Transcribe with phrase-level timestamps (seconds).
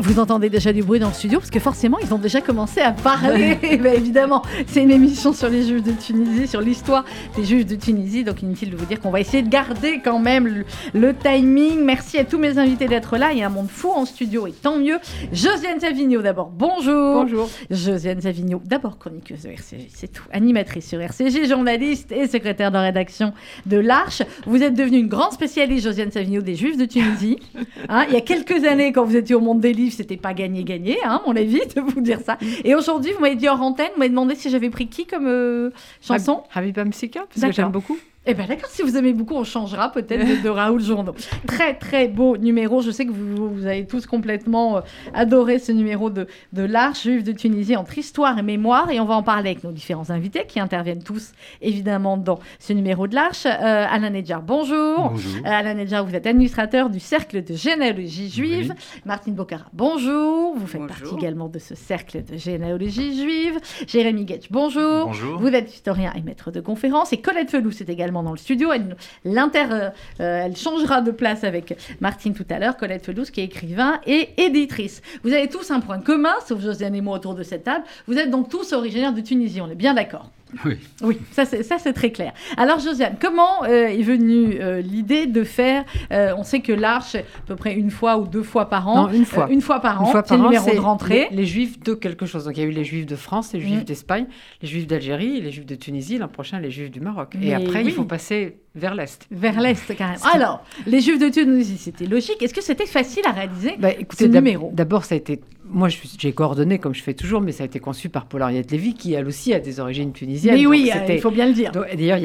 [0.00, 2.80] Vous entendez déjà du bruit dans le studio parce que forcément ils ont déjà commencé
[2.80, 3.58] à parler.
[3.82, 7.04] Ben, évidemment, c'est une émission sur les Juifs de Tunisie, sur l'histoire
[7.36, 8.24] des Juifs de Tunisie.
[8.24, 11.84] Donc inutile de vous dire qu'on va essayer de garder quand même le, le timing.
[11.84, 13.32] Merci à tous mes invités d'être là.
[13.32, 14.98] Il y a un monde fou en studio et tant mieux.
[15.32, 17.22] Josiane Savigno d'abord, bonjour.
[17.22, 17.50] Bonjour.
[17.70, 20.24] Josiane Savigno, d'abord chroniqueuse de RCJ, c'est tout.
[20.32, 23.34] Animatrice sur RCJ, journaliste et secrétaire de rédaction
[23.66, 24.22] de l'Arche.
[24.46, 27.38] Vous êtes devenue une grande spécialiste, Josiane Savigno, des Juifs de Tunisie.
[27.88, 30.34] Hein, il y a quelques années, quand vous étiez au monde des livres, c'était pas
[30.34, 32.38] gagné-gagné, hein, mon avis, de vous dire ça.
[32.64, 35.26] Et aujourd'hui, vous m'avez dit hors antenne, vous m'avez demandé si j'avais pris qui comme
[35.26, 36.42] euh, chanson.
[36.52, 37.98] Habiba Msika, parce que j'aime beaucoup.
[38.26, 41.14] Eh bien d'accord, si vous aimez beaucoup, on changera peut-être de, de Raoul Journeau.
[41.46, 44.80] Très très beau numéro, je sais que vous, vous avez tous complètement euh,
[45.14, 49.06] adoré ce numéro de, de l'Arche juive de Tunisie entre histoire et mémoire, et on
[49.06, 53.14] va en parler avec nos différents invités qui interviennent tous évidemment dans ce numéro de
[53.14, 53.46] l'Arche.
[53.46, 55.08] Euh, Alain Nedjar, bonjour.
[55.12, 55.36] Bonjour.
[55.46, 58.74] Euh, Alain Nedjar, vous êtes administrateur du Cercle de généalogie juive.
[59.06, 60.56] Martine Bocara, bonjour.
[60.58, 60.98] Vous faites Bonjour.
[60.98, 63.58] partie également de ce Cercle de généalogie juive.
[63.88, 65.06] Jérémy Getch, bonjour.
[65.06, 65.40] Bonjour.
[65.40, 67.14] Vous êtes historien et maître de conférence.
[67.14, 68.70] Et Colette Felous est également dans le studio.
[68.72, 68.78] Euh,
[69.26, 72.76] euh, elle changera de place avec Martine tout à l'heure.
[72.76, 75.02] Colette Felous qui est écrivain et éditrice.
[75.22, 77.84] Vous avez tous un point commun, sauf Josiane et moi autour de cette table.
[78.06, 79.60] Vous êtes donc tous originaires de Tunisie.
[79.60, 80.30] On est bien d'accord
[80.64, 80.76] Oui.
[81.02, 82.32] oui, ça c'est, ça c'est très clair.
[82.56, 87.14] Alors Josiane, comment euh, est venue euh, l'idée de faire, euh, on sait que l'Arche,
[87.14, 89.44] à peu près une fois ou deux fois par an, Non, une fois.
[89.44, 91.28] euh, une fois par an, Une fois c'est le par an, numéro de rentrée.
[91.30, 92.44] Les, les juifs de quelque chose.
[92.44, 93.84] Donc il y a eu les juifs de France, les juifs Mm.
[93.84, 94.26] d'Espagne,
[94.62, 97.34] les juifs d'Algérie, les juifs de Tunisie, l'an prochain les juifs du Maroc.
[97.38, 97.86] Mais Et après, oui.
[97.88, 99.26] il faut passer vers l'Est.
[99.30, 100.24] Vers l'Est, carrément.
[100.32, 102.40] Alors, les Juifs de Tunisie, c'était logique.
[102.42, 104.70] Est-ce que c'était facile à réaliser Bah, écoutez, numéro?
[104.72, 105.40] d'abord, ça a été.
[105.72, 105.88] Moi,
[106.18, 108.94] j'ai coordonné comme je fais toujours, mais ça a été conçu par Paul Henriette Lévy,
[108.94, 110.54] qui elle aussi a des origines tunisiennes.
[110.56, 111.70] Mais oui, il faut bien le dire.
[111.72, 112.18] D'ailleurs,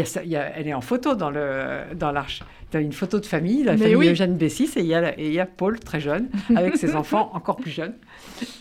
[0.56, 2.41] elle est en photo dans le dans l'arche.
[2.72, 4.07] Tu as une photo de famille, la Mais famille oui.
[4.09, 6.75] Eugène Bessis, et il y a, la- et il y a Paul, très jeune, avec
[6.78, 7.94] ses enfants encore plus jeunes.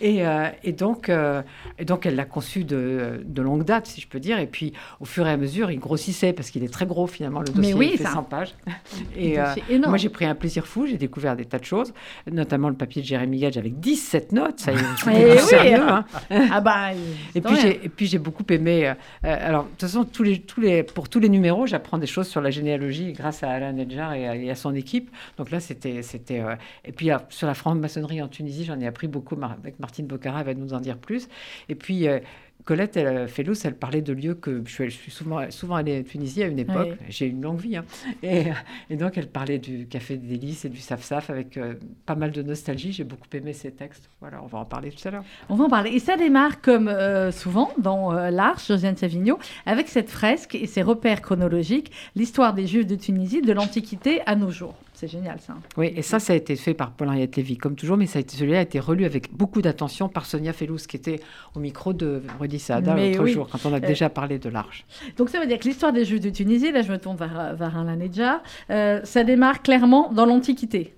[0.00, 1.42] Et, euh, et donc, euh,
[1.78, 4.38] et donc, elle l'a conçu de, de longue date, si je peux dire.
[4.38, 7.40] Et puis, au fur et à mesure, il grossissait, parce qu'il est très gros, finalement,
[7.40, 8.12] le Mais dossier oui, il fait ça.
[8.12, 8.54] 100 pages.
[9.16, 9.44] Et euh,
[9.86, 11.92] moi, j'ai pris un plaisir fou, j'ai découvert des tas de choses,
[12.30, 15.80] notamment le papier de Jérémy Gage avec 17 notes, ça y est, c'était oui, sérieux,
[15.80, 16.04] hein.
[16.50, 16.90] ah bah,
[17.34, 18.92] Et puis j'ai et puis j'ai beaucoup aimé.
[19.22, 22.28] alors de toute façon tous les tous les pour tous les numéros j'apprends des choses
[22.28, 25.10] sur la généalogie grâce à Alain Nedjar et à, et à son équipe.
[25.38, 26.42] Donc là c'était c'était
[26.84, 30.46] et puis sur la franc-maçonnerie en Tunisie j'en ai appris beaucoup avec Martine Bocara elle
[30.46, 31.28] va nous en dire plus.
[31.68, 32.20] Et puis euh,
[32.64, 35.74] Colette elle, euh, Felous, elle parlait de lieux que je suis, je suis souvent, souvent
[35.74, 36.92] allée en Tunisie à une époque.
[36.92, 37.06] Oui.
[37.10, 37.76] J'ai une longue vie.
[37.76, 37.84] hein.
[38.22, 38.44] Et,
[38.88, 41.74] et donc, elle parlait du Café des Délices et du Saf-Saf avec euh,
[42.06, 42.92] pas mal de nostalgie.
[42.92, 44.08] J'ai beaucoup aimé ces textes.
[44.20, 45.24] Voilà, on va en parler tout à l'heure.
[45.50, 45.90] On va en parler.
[45.90, 50.66] Et ça démarre, comme euh, souvent dans euh, l'Arche, Josiane Savigno, avec cette fresque et
[50.66, 54.74] ses repères chronologiques, l'histoire des Juifs de Tunisie de l'Antiquité à nos jours.
[55.04, 55.54] C'est génial, ça.
[55.76, 58.62] Oui, et ça, ça a été fait par Paul-Henriette Lévy, comme toujours, mais celui-là a
[58.62, 61.20] été relu avec beaucoup d'attention par Sonia Felous, qui était
[61.54, 63.32] au micro de Rudy Saada l'autre oui.
[63.32, 64.86] jour, quand on a Euh, déjà parlé de l'Arche.
[65.18, 67.54] Donc ça veut dire que l'histoire des Juifs de Tunisie, là je me tourne vers,
[67.54, 70.94] vers Alain Nedjar, euh, ça démarre clairement dans l'Antiquité.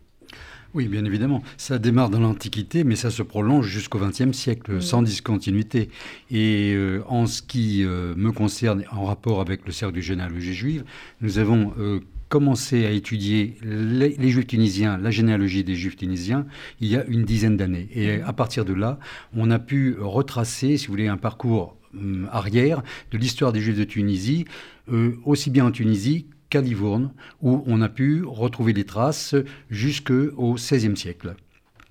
[0.76, 1.42] Oui, bien évidemment.
[1.56, 5.88] Ça démarre dans l'Antiquité, mais ça se prolonge jusqu'au XXe siècle, sans discontinuité.
[6.30, 10.52] Et euh, en ce qui euh, me concerne, en rapport avec le cercle de généalogie
[10.52, 10.84] juive,
[11.22, 16.46] nous avons euh, commencé à étudier les, Juifs tunisiens, la généalogie des Juifs tunisiens,
[16.80, 17.88] il y a une dizaine d'années.
[17.94, 18.98] Et à partir de là,
[19.34, 22.82] on a pu retracer, si vous voulez, un parcours hum, arrière
[23.12, 24.44] de l'histoire des Juifs de Tunisie,
[24.90, 29.34] euh, aussi bien en Tunisie qu'à Livourne, où on a pu retrouver les traces
[29.70, 31.34] jusqu'au XVIe siècle.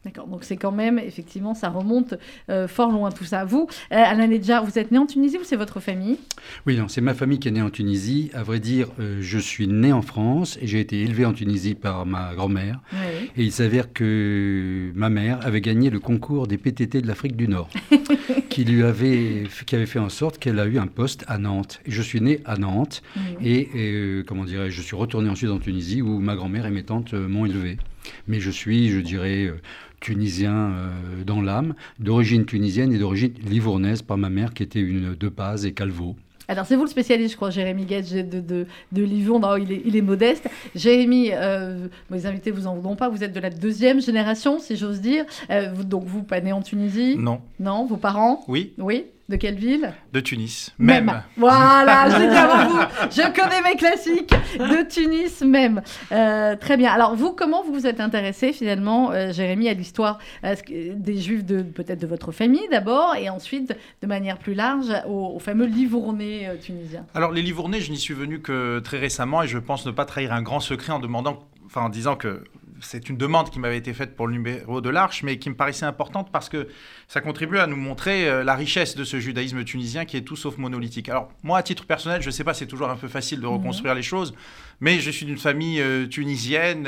[0.06, 2.14] D'accord, donc c'est quand même, effectivement, ça remonte
[2.52, 3.44] euh, fort loin tout ça.
[3.44, 4.28] Vous, euh, Alain
[4.64, 6.20] vous êtes né en Tunisie ou c'est votre famille?
[6.68, 8.30] Oui, non, c'est ma famille qui est née en Tunisie.
[8.36, 11.74] À vrai dire, euh, je suis né en France et j'ai été élevé en Tunisie
[11.74, 12.82] par ma grand-mère.
[12.94, 13.32] Oui.
[13.36, 17.48] Et il s'avère que ma mère avait gagné le concours des PTT de l'Afrique du
[17.48, 17.72] Nord,
[18.50, 21.82] qui lui avait, qui avait fait en sorte qu'elle a eu un poste à Nantes.
[21.88, 23.02] Et je suis né à Nantes
[23.42, 26.84] et, euh, comment dirais je suis retourné ensuite en Tunisie où ma grand-mère et mes
[26.84, 27.80] tantes m'ont élevé.
[28.28, 29.56] Mais je suis, je dirais, euh,
[30.02, 30.90] tunisien euh,
[31.26, 35.66] dans l'âme, d'origine tunisienne et d'origine livournaise par ma mère qui était une de Paz
[35.66, 36.16] et Calvo.
[36.48, 39.40] Alors, c'est vous le spécialiste, je crois, Jérémy Gage de, de, de Livon.
[39.40, 40.48] Non, il est, il est modeste.
[40.76, 43.10] Jérémy, euh, mes invités vous en voudront pas.
[43.10, 45.26] Vous êtes de la deuxième génération, si j'ose dire.
[45.50, 47.42] Euh, vous- donc, vous, pas né en Tunisie Non.
[47.60, 48.74] Non Vos parents Oui.
[48.78, 50.72] Oui De quelle ville De Tunis.
[50.78, 51.24] Même.
[51.36, 52.80] Voilà, je dit avant vous.
[53.10, 54.36] Je connais mes classiques.
[54.60, 55.82] De Tunis même.
[56.12, 56.92] Euh, très bien.
[56.92, 61.44] Alors, vous, comment vous vous êtes intéressé finalement, euh, Jérémy, à l'histoire euh, des Juifs
[61.44, 66.48] de peut-être de votre famille d'abord, et ensuite, de manière plus large, aux, fameux livournés
[66.62, 69.92] tunisiens Alors, les livournés, je n'y suis venu que très récemment, et je pense ne
[69.92, 72.44] pas trahir un grand secret en demandant, enfin, en disant que
[72.82, 75.56] c'est une demande qui m'avait été faite pour le numéro de l'Arche, mais qui me
[75.56, 76.68] paraissait importante parce que
[77.08, 80.36] ça contribue à nous montrer euh, la richesse de ce judaïsme tunisien qui est tout
[80.36, 81.10] sauf monolithique.
[81.10, 83.48] Alors, moi, à titre personnel, je ne sais pas, c'est toujours un peu facile de
[83.48, 83.98] reconstruire mhm.
[83.98, 84.34] les choses,
[84.80, 86.88] mais je suis d'une famille euh, tunisienne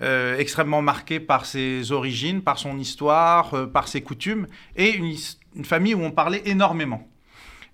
[0.00, 5.94] euh, extrêmement marquée par ses origines, par son histoire, par ses coutumes, et une famille
[5.94, 7.06] où on parlait énormément.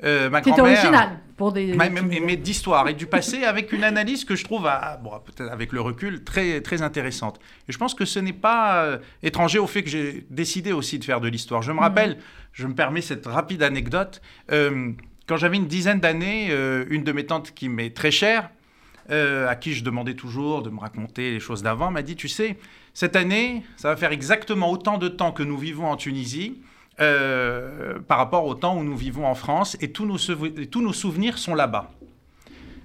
[0.04, 1.74] Euh, ma grand original pour des.
[1.74, 4.68] mais, d'histoire et du passé avec une analyse que je trouve,
[5.02, 7.38] bon, peut-être avec le recul, très, très intéressante.
[7.68, 10.98] Et je pense que ce n'est pas euh, étranger au fait que j'ai décidé aussi
[10.98, 11.62] de faire de l'histoire.
[11.62, 11.82] Je me mhm.
[11.82, 12.18] rappelle,
[12.52, 14.20] je me permets cette rapide anecdote.
[14.50, 14.92] Euh,
[15.26, 16.52] quand j'avais une dizaine d'années,
[16.88, 18.48] une de mes tantes qui m'est très chère,
[19.10, 22.56] à qui je demandais toujours de me raconter les choses d'avant, m'a dit, tu sais,
[22.94, 26.60] cette année, ça va faire exactement autant de temps que nous vivons en Tunisie.
[26.98, 30.94] Euh, par rapport au temps où nous vivons en France et tous nos, tous nos
[30.94, 31.90] souvenirs sont là-bas.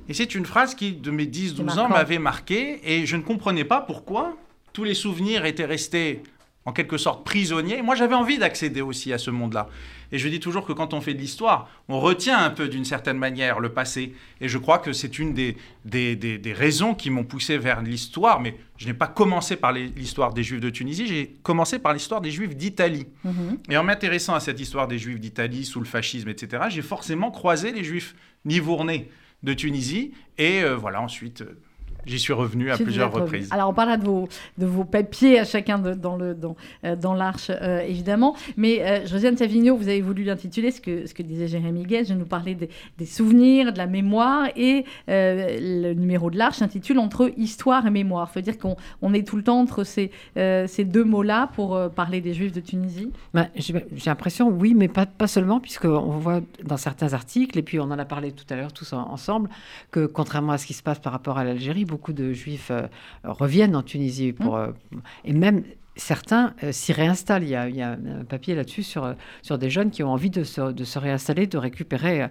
[0.09, 3.63] Et c'est une phrase qui, de mes 10-12 ans, m'avait marqué et je ne comprenais
[3.63, 4.35] pas pourquoi
[4.73, 6.23] tous les souvenirs étaient restés
[6.65, 7.81] en quelque sorte prisonniers.
[7.81, 9.69] Moi, j'avais envie d'accéder aussi à ce monde-là.
[10.11, 12.85] Et je dis toujours que quand on fait de l'histoire, on retient un peu d'une
[12.85, 14.13] certaine manière le passé.
[14.39, 18.41] Et je crois que c'est une des, des, des, raisons qui m'ont poussé vers l'histoire.
[18.41, 22.21] Mais je n'ai pas commencé par l'histoire des Juifs de Tunisie, j'ai commencé par l'histoire
[22.21, 23.07] des Juifs d'Italie.
[23.23, 23.59] Mhm.
[23.69, 27.31] Et en m'intéressant à cette histoire des Juifs d'Italie sous le fascisme, etc., j'ai forcément
[27.31, 28.15] croisé les Juifs
[28.45, 29.09] nivournais
[29.43, 30.13] de Tunisie.
[30.37, 31.41] Et euh, voilà, ensuite...
[31.41, 31.59] Euh,
[32.05, 33.49] J'y suis revenu à plusieurs reprises.
[33.51, 34.27] Alors, on parlera de vos,
[34.57, 38.35] de vos papiers à chacun dans, le, dans, euh, dans l'Arche, euh, évidemment.
[38.57, 42.05] Mais euh, Josiane Savigno, vous avez voulu l'intituler, ce que, ce que disait Jérémy Guez,
[42.05, 44.49] je nous parlais des, des, souvenirs, de la mémoire.
[44.55, 48.29] Et le numéro de l'Arche s'intitule Entre histoire et mémoire.
[48.31, 51.79] Il faut dire qu'on on est tout le temps entre ces, ces deux mots-là pour
[51.91, 56.41] parler des Juifs de Tunisie bah, J'ai l'impression, oui, mais pas, pas seulement, puisqu'on voit
[56.63, 59.49] dans certains articles, et puis on en a parlé tout à l'heure tous ensemble,
[59.91, 62.87] que contrairement à ce qui se passe par rapport à l'Algérie, beaucoup de juifs euh,
[63.23, 64.73] reviennent en Tunisie pour, mmh.
[64.93, 65.63] euh, et même
[65.97, 67.43] certains euh, s'y réinstallent.
[67.43, 70.11] Il y, a, il y, a, un papier là-dessus sur, sur des jeunes qui ont
[70.11, 72.29] envie de se, de se réinstaller, de récupérer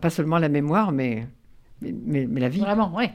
[0.00, 1.26] pas seulement la mémoire, mais
[1.82, 2.60] mais, mais, la vie.
[2.60, 3.06] Vraiment, oui,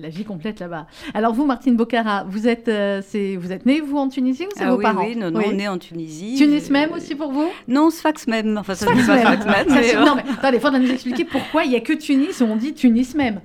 [0.00, 0.86] La, vie complète là-bas.
[1.12, 2.70] Alors vous, Martine Bocara, vous êtes,
[3.04, 5.32] c'est, vous êtes née, vous, en Tunisie ou c'est ah vos oui, parents Oui, non,
[5.32, 6.36] non, on est en Tunisie.
[6.36, 7.50] Tunis même aussi pour vous?
[7.66, 8.56] Non, Sfax même.
[8.58, 9.22] Enfin, ça Sfax même.
[9.22, 11.94] Sfax même mais Non, mais attendez, il faudra nous expliquer pourquoi il n'y a que
[11.94, 13.40] Tunis où on dit Tunis même.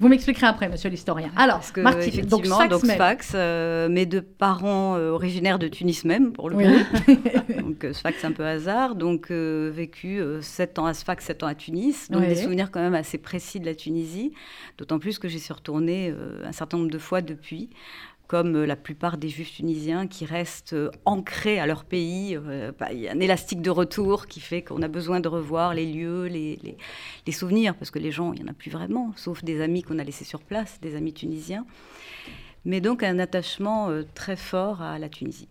[0.00, 1.30] Vous m'expliquerez après, monsieur l'historien.
[1.36, 1.80] Alors, Parce que,
[2.26, 7.12] donc Sfax, euh, mes deux parents euh, originaires de Tunis même, pour le coup.
[7.60, 8.96] donc euh, Sfax un peu hasard.
[8.96, 12.10] Donc vécu 7 ans à Sfax, 7 ans à Tunis.
[12.10, 14.32] Donc des souvenirs quand même assez précis de la Tunisie.
[14.78, 16.12] D'autant plus que j'y suis retournée
[16.44, 17.70] un certain nombre de fois depuis
[18.32, 22.34] comme euh, la plupart des juifs tunisiens qui restent euh, ancrés à leur pays.
[22.34, 25.28] Euh, bah, il y a un élastique de retour qui fait qu'on a besoin de
[25.28, 26.58] revoir les lieux, les,
[27.26, 29.82] les souvenirs, parce que les gens, il n'y en a plus vraiment, sauf des amis
[29.82, 31.66] qu'on a laissés sur place, des amis tunisiens
[32.64, 35.48] mais donc un attachement euh, très fort à la Tunisie.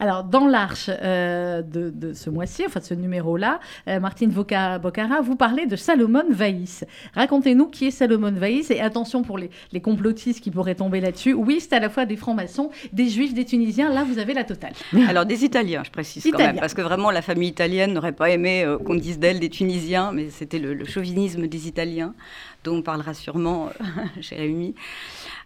[0.00, 5.36] Alors, dans l'arche euh, de, ce mois-ci, enfin de ce numéro-là, euh, Martine Bocara, vous
[5.36, 6.84] parlez de Salomon Vaïs.
[7.14, 9.50] Racontez-nous qui est Salomon Vaïs et attention pour les,
[9.82, 11.34] complotistes qui pourraient tomber là-dessus.
[11.34, 13.92] Oui, c'est à la fois des francs-maçons, des juifs, des tunisiens.
[13.92, 14.72] Là, vous avez la totale.
[15.08, 18.30] Alors, des Italiens, je précise quand même, parce que vraiment, la famille italienne n'aurait pas
[18.30, 22.14] aimé qu'on dise d'elle des Tunisiens, mais c'était le, le, chauvinisme des Italiens,
[22.62, 23.68] dont on parlera sûrement
[24.20, 24.74] Jérémy.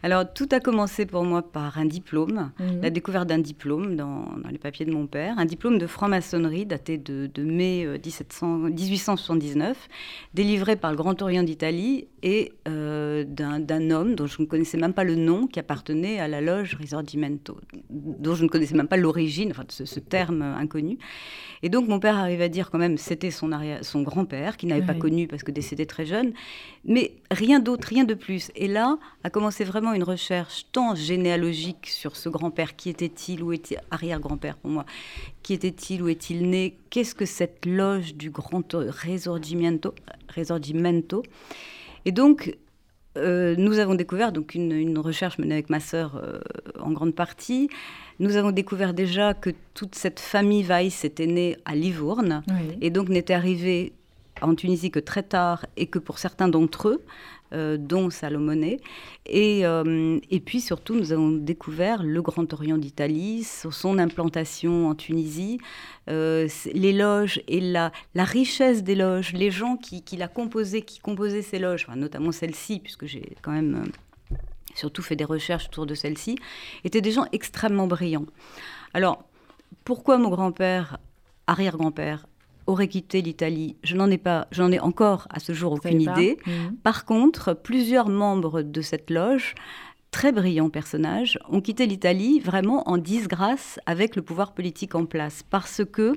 [0.03, 2.83] Alors, tout a commencé pour moi par un diplôme, mhm.
[2.83, 6.99] la découverte d'un diplôme dans, les papiers de mon père, un diplôme de franc-maçonnerie daté
[6.99, 9.93] de, mai 1879, euh,
[10.35, 14.93] délivré par le Grand Orient d'Italie et euh, d'un homme dont je ne connaissais même
[14.93, 17.59] pas le nom, qui appartenait à la loge Risorgimento,
[17.91, 20.99] dont je ne connaissais même pas l'origine, enfin ce, ce, terme inconnu.
[21.63, 23.51] Et donc mon père arrive à dire quand même c'était son,
[23.83, 26.33] son grand-père, qui n'avait pas connu parce que décédé très jeune,
[26.85, 28.51] mais rien d'autre, rien de plus.
[28.55, 33.53] Et là a commencé vraiment une recherche tant généalogique sur ce grand-père, qui était-il, ou
[33.53, 34.85] était arrière-grand-père pour moi,
[35.43, 39.95] qui était-il, où est-il né, qu'est-ce que cette loge du grand Risorgimento,
[40.29, 41.23] Risorgimento
[42.05, 42.57] et donc,
[43.19, 46.41] euh, nous avons découvert, donc une, recherche menée avec ma sœur euh,
[46.81, 47.69] en grande partie,
[48.19, 52.43] nous avons découvert déjà que toute cette famille Weiss était née à Livourne
[52.81, 53.93] et donc n'était arrivée
[54.41, 57.05] en Tunisie que très tard et que pour certains d'entre eux,
[57.53, 58.77] dont Salomone.
[59.27, 64.95] Et, euh, et puis surtout, nous avons découvert le Grand Orient d'Italie, son implantation en
[64.95, 65.59] Tunisie,
[66.09, 70.83] euh, les loges et la, la, richesse des loges, les gens qui, qui la composaient,
[70.83, 73.85] qui composaient ces loges, notamment celle-ci, puisque j'ai quand même
[74.75, 76.39] surtout fait des recherches autour de celle-ci,
[76.85, 78.27] étaient des gens extrêmement brillants.
[78.95, 79.25] Alors,
[79.85, 80.99] pourquoi mon grand-père,
[81.47, 82.27] arrière-grand-père,
[82.69, 86.39] aurait quitté l'Italie Je n'en ai pas, j'en ai encore à ce jour aucune idée.
[86.47, 86.77] Mhm.
[86.83, 89.55] Par contre, plusieurs membres de cette loge
[90.11, 95.43] très brillants personnages, ont quitté l'Italie vraiment en disgrâce avec le pouvoir politique en place,
[95.43, 96.15] parce que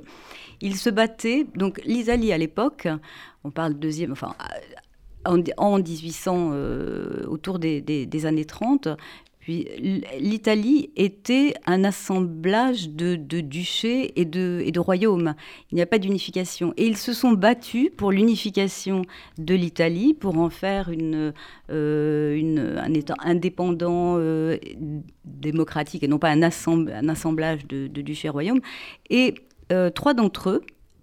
[0.61, 1.45] ils se battaient.
[1.55, 2.87] Donc l'Italie à l'époque,
[3.43, 4.33] on parle deuxième, enfin
[5.25, 8.87] en, 1800, euh, autour des, des, années 30,
[10.19, 15.35] l'Italie était un assemblage de, duchés et de, royaumes.
[15.71, 16.73] Il n'y a pas d'unification.
[16.77, 19.03] Et ils se sont battus pour l'unification
[19.37, 20.91] de l'Italie, pour en faire
[21.69, 24.57] euh, un État indépendant, euh,
[25.25, 28.61] démocratique, et non pas un, un assemblage de, duchés et royaumes.
[29.09, 29.35] Et
[29.71, 30.61] euh, trois d'entre eux,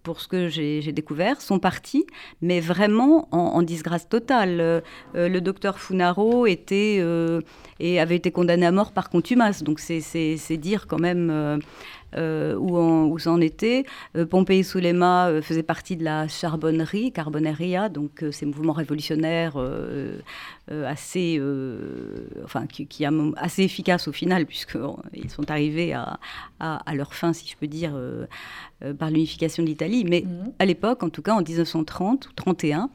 [0.09, 2.07] pour ce que j'ai découvert, sont partis,
[2.41, 4.59] mais vraiment en, disgrâce totale.
[4.59, 4.81] Euh,
[5.15, 7.43] euh, le docteur Funaro était, euh,
[7.79, 11.61] et avait été condamné à mort par contumace, donc c'est dire quand même
[12.17, 13.85] euh, où, où, en était.
[14.17, 19.57] Euh, Pompéi Soulema euh, faisait partie de la charbonnerie, Carboneria, donc ces mouvements révolutionnaires
[20.69, 21.41] assez,
[22.45, 23.05] enfin, qui, qui
[23.37, 26.19] assez efficaces au final, puisqu'ils sont arrivés à,
[26.61, 27.99] à, leur fin, si je peux dire,
[28.99, 30.05] par l'unification de l'Italie.
[30.05, 30.53] Mais mhm.
[30.59, 32.91] à l'époque, en tout cas en 1930 ou 31,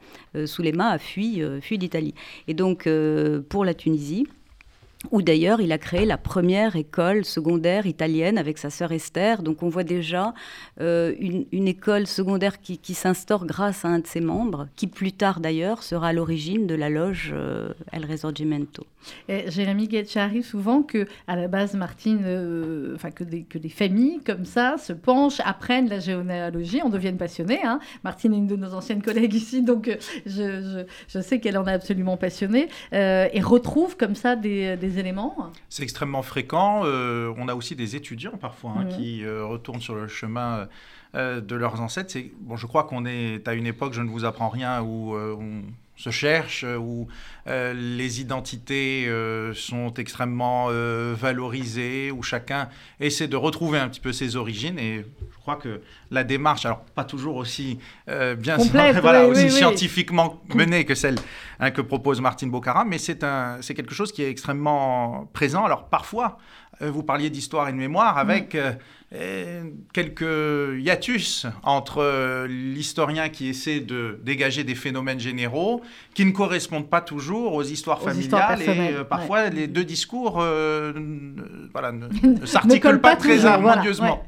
[0.46, 2.14] Soulema a fui, fui l'Italie.
[2.48, 2.88] Et donc,
[3.48, 4.26] pour la Tunisie,
[5.10, 9.42] où d'ailleurs il a créé la première école secondaire italienne avec sa sœur Esther.
[9.42, 10.34] Donc on voit déjà
[10.80, 15.40] euh, une, école secondaire qui, s'instaure grâce à un de ses membres, qui plus tard
[15.40, 18.86] d'ailleurs sera à l'origine de la loge euh, El Resorgimento.
[19.28, 23.58] Et Jérémy Guetch arrive souvent que, à la base, Martine, euh, enfin que, des, que
[23.58, 27.60] des familles comme ça se penchent, apprennent la généalogie, on devienne passionné.
[27.64, 27.80] Hein.
[28.02, 29.96] Martine est une de nos anciennes collègues ici, donc
[30.26, 35.14] je, je, sais qu'elle en est absolument passionnée et retrouve comme ça des, des éléments
[35.68, 36.82] C'est extrêmement fréquent.
[36.84, 40.68] Euh, on a aussi des étudiants parfois hein, qui euh, retournent sur le chemin
[41.14, 42.16] euh, de leurs ancêtres.
[42.40, 45.62] Bon, je crois qu'on est à une époque, je ne vous apprends rien, où on
[45.96, 47.06] se cherche, où
[47.46, 49.08] les identités
[49.54, 50.68] sont extrêmement
[51.14, 52.68] valorisées, où chacun
[53.00, 54.78] essaie de retrouver un petit peu ses origines.
[54.78, 57.78] Et je crois que la démarche, alors pas toujours aussi
[58.38, 58.56] bien
[59.00, 61.16] voilà, aussi scientifiquement menée que celle
[61.60, 63.18] hein, que propose Martine Bocara, mais c'est
[63.74, 65.64] quelque chose qui est extrêmement présent.
[65.64, 66.38] Alors parfois,
[66.80, 68.78] vous parliez d'histoire et de mémoire avec mm
[69.92, 75.82] quelques hiatus entre euh, l'historien qui essaie de dégager des phénomènes généraux
[76.14, 80.92] qui ne correspondent pas toujours aux histoires familiales et euh, parfois les deux discours euh,
[81.72, 81.92] voilà,
[82.22, 84.24] ne, s'articulent pas, très harmonieusement.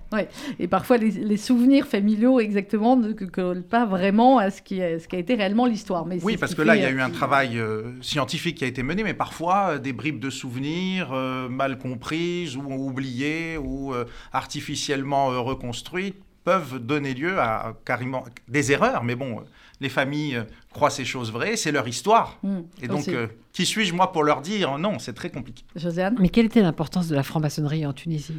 [0.59, 5.17] Et parfois les, souvenirs familiaux exactement ne collent pas vraiment à ce qui, ce qui
[5.17, 6.07] a été réellement l'histoire.
[6.23, 7.61] oui, parce que là, il y a eu un travail
[8.01, 11.13] scientifique qui a été mené, mais parfois des bribes de souvenirs
[11.51, 13.93] mal comprises ou oubliées ou
[14.33, 19.43] artificielles officiellement euh, reconstruites peuvent donner lieu à carrément des erreurs, mais bon,
[19.81, 22.39] les familles euh, croient ces choses vraies, c'est leur histoire.
[22.43, 25.65] Mmh, et donc, euh, qui suis-je moi pour leur dire non C'est très compliqué.
[25.75, 26.15] Josiane?
[26.21, 28.37] Mais quelle était l'importance de la franc-maçonnerie en Tunisie?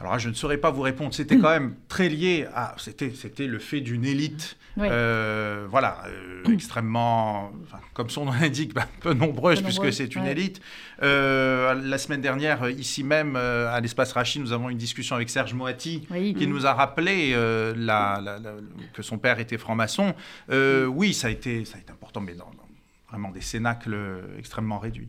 [0.00, 1.14] Alors je ne saurais pas vous répondre.
[1.14, 2.74] C'était quand même très lié à.
[2.78, 7.52] C'était, c'était le fait d'une élite, euh, voilà, euh, extrêmement,
[7.92, 10.60] comme son nom l'indique, bah, peu nombreuse puisque c'est une élite.
[11.02, 15.54] Euh, la semaine dernière, ici même à l'espace Rachid, nous avons une discussion avec Serge
[15.54, 17.34] Moati qui nous a rappelé
[17.76, 18.20] la,
[18.92, 20.14] que son père était franc-maçon.
[20.50, 22.50] oui, ça a été, ça a été important, mais dans
[23.08, 23.96] vraiment des cénacles
[24.38, 25.08] extrêmement réduits.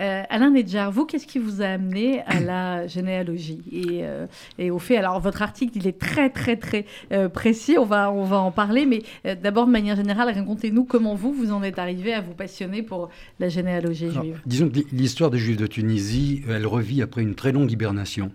[0.00, 4.26] Euh, Alain Nedjar, vous, qu'est-ce qui vous a amené à la généalogie et, euh,
[4.58, 7.76] et, au fait Alors, votre article, il est très, très, très euh, précis.
[7.78, 8.86] On va, on va en parler.
[8.86, 9.02] Mais
[9.42, 13.10] d'abord, de manière générale, racontez-nous comment vous, vous en êtes arrivé à vous passionner pour
[13.38, 14.40] la généalogie juive.
[14.46, 18.32] Disons que l'histoire des Juifs de Tunisie, elle revit après une très longue hibernation.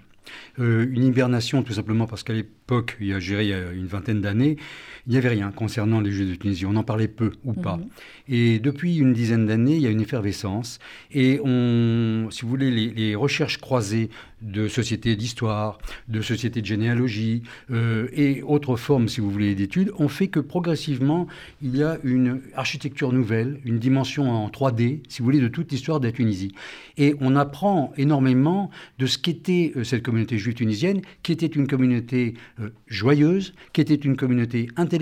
[0.58, 4.58] une hibernation tout simplement parce qu'à l'époque, il y a, a une vingtaine d'années,
[5.08, 6.66] il n'y avait rien concernant les Juifs de Tunisie.
[6.66, 7.78] On en parlait peu ou pas.
[7.78, 7.88] Mhm.
[8.28, 10.80] Et depuis une dizaine d'années, il y a une effervescence.
[11.12, 14.10] Et on, si vous voulez, les, recherches croisées
[14.42, 15.78] de sociétés d'histoire,
[16.10, 20.40] de sociétés de généalogie euh, et autres formes, si vous voulez, d'études, ont fait que
[20.40, 21.28] progressivement,
[21.62, 25.72] il y a une architecture nouvelle, une dimension en 3D, si vous voulez, de toute
[25.72, 26.54] l'histoire de la Tunisie.
[26.98, 28.70] Et on apprend énormément
[29.00, 33.54] de ce qu'était euh, cette communauté communauté juive tunisienne, qui était une communauté euh, joyeuse,
[33.74, 34.95] qui était une communauté intellectuelle,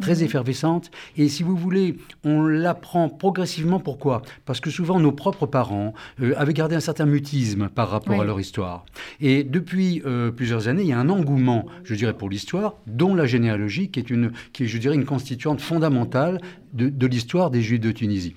[0.00, 0.22] très mhm.
[0.22, 0.90] effervescente.
[1.16, 3.80] Et si vous voulez, on l'apprend progressivement.
[3.80, 4.22] Pourquoi?
[4.44, 8.24] Parce que souvent, nos propres parents euh, avaient gardé un certain mutisme par rapport à
[8.24, 8.84] leur histoire.
[9.20, 13.14] Et depuis euh, plusieurs années, il y a un engouement, je dirais, pour l'histoire, dont
[13.14, 16.40] la généalogie, qui est, une, qui est, je dirais, une constituante fondamentale
[16.72, 18.34] de, de l'histoire des Juifs de Tunisie.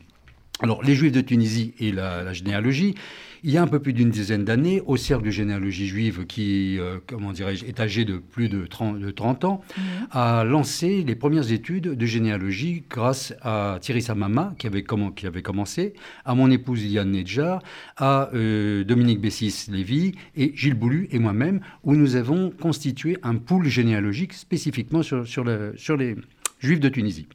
[0.62, 2.96] Alors, les Juifs de Tunisie et la, généalogie,
[3.43, 6.77] il y a un peu plus d'une dizaine d'années, au Cercle de généalogie juive, qui,
[6.79, 9.84] euh, comment dirais-je, est âgé de plus de 30, ans, mhm.
[10.12, 14.84] a lancé les premières études de généalogie grâce à Thierry Samama, qui avait,
[15.15, 15.93] qui avait commencé,
[16.25, 17.62] à mon épouse Yann Nedjar,
[17.98, 23.67] à euh, Dominique Bessis-Lévy et Gilles Boulu et moi-même, où nous avons constitué un pool
[23.67, 26.15] généalogique spécifiquement sur, sur les
[26.60, 27.27] Juifs de Tunisie.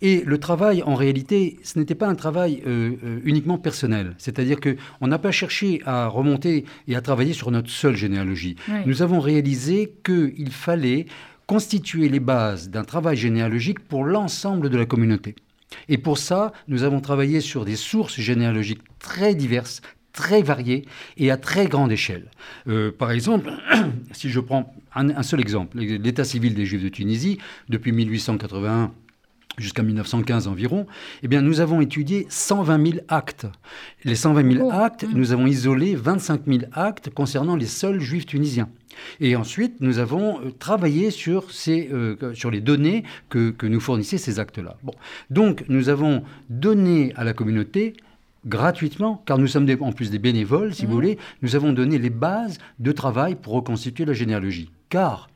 [0.00, 4.14] Et le travail, en réalité, ce n'était pas un travail euh, euh, uniquement personnel.
[4.18, 8.56] C'est-à-dire qu'on n'a pas cherché à remonter et à travailler sur notre seule généalogie.
[8.86, 11.06] Nous avons réalisé qu'il fallait
[11.46, 15.34] constituer les bases d'un travail généalogique pour l'ensemble de la communauté.
[15.88, 19.80] Et pour ça, nous avons travaillé sur des sources généalogiques très diverses,
[20.12, 20.84] très variées
[21.16, 22.30] et à très grande échelle.
[22.68, 23.50] Euh, par exemple,
[24.12, 27.38] si je prends un, un seul exemple, l'état civil des Juifs de Tunisie,
[27.68, 28.92] depuis 1881,
[29.62, 30.86] jusqu'à 1915 environ,
[31.22, 33.46] eh bien, nous avons étudié 120 000 actes.
[34.04, 38.68] Les 120 000 actes, nous avons isolé 25 000 actes concernant les seuls juifs tunisiens.
[39.20, 43.80] Et ensuite, nous avons euh, travaillé sur, ces, euh, sur les données que, que nous
[43.80, 44.76] fournissaient ces actes-là.
[44.82, 44.94] Bon.
[45.30, 47.94] Donc, nous avons donné à la communauté
[48.46, 50.94] gratuitement, car nous sommes en plus des bénévoles, si vous mmh.
[50.94, 54.70] voulez, nous avons donné les bases de travail pour reconstituer la généalogie.
[54.88, 55.28] Car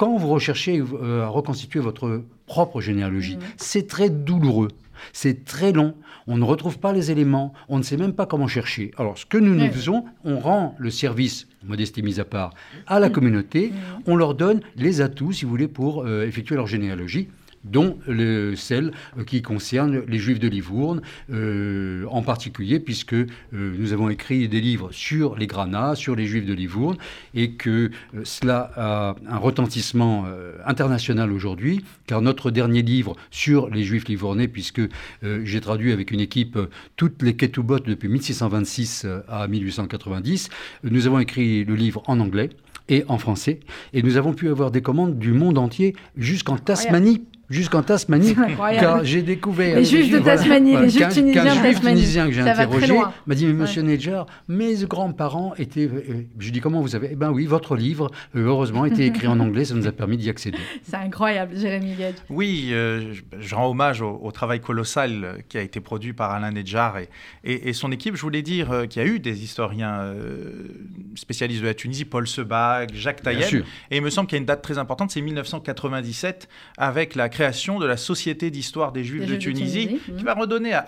[0.00, 3.40] quand vous recherchez euh, à reconstituer votre propre généalogie, mmh.
[3.58, 4.68] c'est très douloureux.
[5.12, 5.94] C'est très long,
[6.26, 8.92] on ne retrouve pas les éléments, on ne sait même pas comment chercher.
[8.96, 12.54] Alors ce que nous nous faisons, on rend le service, modestie mise à part,
[12.86, 13.12] à la mmh.
[13.12, 14.02] communauté, mmh.
[14.06, 17.28] on leur donne les atouts, si vous voulez, pour euh, effectuer leur généalogie
[17.64, 23.26] dont le, celle euh, qui concerne les Juifs de Livourne, euh, en particulier puisque euh,
[23.52, 26.96] nous avons écrit des livres sur les Granats, sur les Juifs de Livourne,
[27.34, 27.90] et que
[28.24, 30.26] cela a un retentissement
[30.64, 34.80] international aujourd'hui, car notre dernier livre sur les Juifs livournais, puisque
[35.22, 36.58] j'ai traduit avec une équipe
[36.96, 40.48] toutes les Ketubot depuis 1626 à 1890,
[40.84, 42.50] nous avons écrit le livre en anglais
[42.88, 43.60] et en français.
[43.92, 48.36] Et nous avons pu avoir des commandes du monde entier jusqu'en Tasmanie jusqu'en Tasmanie,
[48.78, 49.76] car j'ai découvert...
[49.76, 51.96] Les juifs de Tasmanie, les juifs tunisiens de Tasmanie.
[51.96, 52.94] tunisien que j'ai interrogé
[53.26, 55.86] m'a dit, mais monsieur Nedjar, mes grands-parents étaient...
[55.86, 59.26] Euh, je dis, comment vous avez Eh bien oui, votre livre, euh, heureusement, était écrit
[59.26, 60.58] en anglais, ça nous a permis d'y accéder.
[60.84, 62.14] C'est incroyable, Jérémy Gage.
[62.28, 66.98] Oui, euh, je rends hommage au, travail colossal qui a été produit par Alain Nedjar
[66.98, 67.08] et,
[67.42, 68.14] et, son équipe.
[68.14, 70.14] Je voulais dire qu'il y a eu des historiens
[71.16, 74.40] spécialistes de la Tunisie, Paul Sebag, Jacques Taïeb, et il me semble qu'il y a
[74.40, 79.02] une date très importante, c'est 1997, avec la création création de la Société d'histoire des
[79.02, 80.24] Juifs de Tunisie, qui mhm.
[80.24, 80.78] va redonner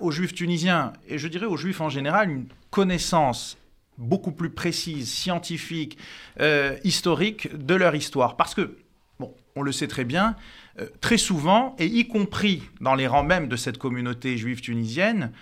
[0.00, 3.56] aux Juifs tunisiens, et je dirais aux Juifs en général, une connaissance
[3.96, 5.96] beaucoup plus précise, scientifique,
[6.40, 8.36] euh, historique de leur histoire.
[8.36, 8.76] Parce que,
[9.18, 10.36] bon, on le sait très bien,
[10.78, 15.32] euh, très souvent, et y compris dans les rangs même de cette communauté juive tunisienne,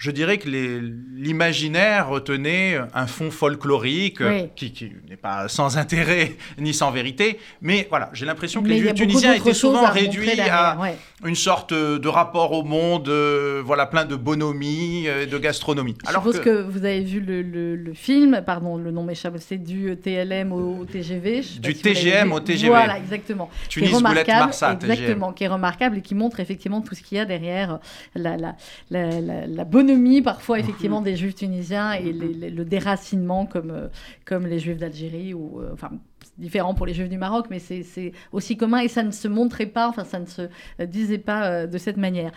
[0.00, 4.22] je dirais que l'imaginaire retenait un fond folklorique
[4.56, 9.34] qui, n'est pas sans intérêt ni sans vérité, mais voilà, j'ai l'impression que les tunisiens
[9.34, 10.78] étaient souvent réduits à
[11.22, 15.96] une sorte de rapport au monde, euh, voilà, plein de bonhomie, euh, de gastronomie.
[16.02, 16.62] Je Alors suppose que...
[16.62, 21.42] vous avez vu le, film, pardon, le nom m'échappe, c'est du TLM au, TGV.
[21.60, 22.68] Du TGM au TGV.
[22.68, 23.50] Voilà, exactement.
[23.68, 27.20] Tunis, Boulette, Marsa, Exactement, qui est remarquable et qui montre effectivement tout ce qu'il y
[27.20, 27.80] a derrière
[28.14, 28.54] la, la,
[28.90, 29.64] la, la
[30.22, 33.88] parfois effectivement des juifs tunisiens et le déracinement comme, euh,
[34.24, 35.90] comme les juifs d'Algérie ou euh, enfin
[36.40, 39.66] différent pour les juifs du Maroc, mais c'est aussi commun et ça ne se montrait
[39.66, 40.42] pas, enfin ça ne se
[40.80, 42.32] euh, disait pas de cette manière.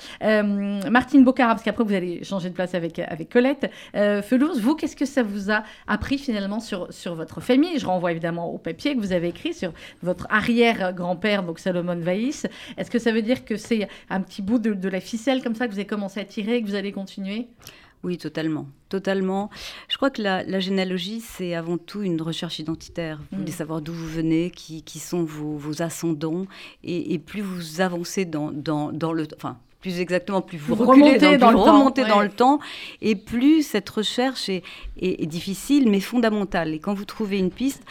[0.91, 3.71] Martine Bocara, parce qu'après vous allez changer de place avec, avec Colette.
[3.95, 7.79] Euh, Felouz, vous, qu'est-ce que ça vous a appris finalement sur, sur votre famille?
[7.79, 12.47] Je renvoie évidemment au papier que vous avez écrit sur votre arrière-grand-père, donc Salomon Vaïs.
[12.77, 15.55] Est-ce que ça veut dire que c'est un petit bout de, de la ficelle comme
[15.55, 17.47] ça que vous avez commencé à tirer et que vous allez continuer?
[18.03, 18.67] Oui, totalement.
[18.89, 19.49] Totalement.
[19.87, 23.19] Je crois que la, généalogie, c'est avant tout une recherche identitaire.
[23.31, 23.55] Vous voulez mm.
[23.55, 26.45] savoir d'où vous venez, qui, sont vos, ascendants.
[26.83, 29.25] Et, plus vous avancez dans, dans, le...
[29.35, 32.59] Enfin, plus exactement, plus vous, reculez dans, le, remontez dans le temps,
[33.01, 34.63] et plus cette recherche est,
[34.97, 36.73] est, difficile, mais fondamentale.
[36.73, 37.83] Et quand vous trouvez une piste,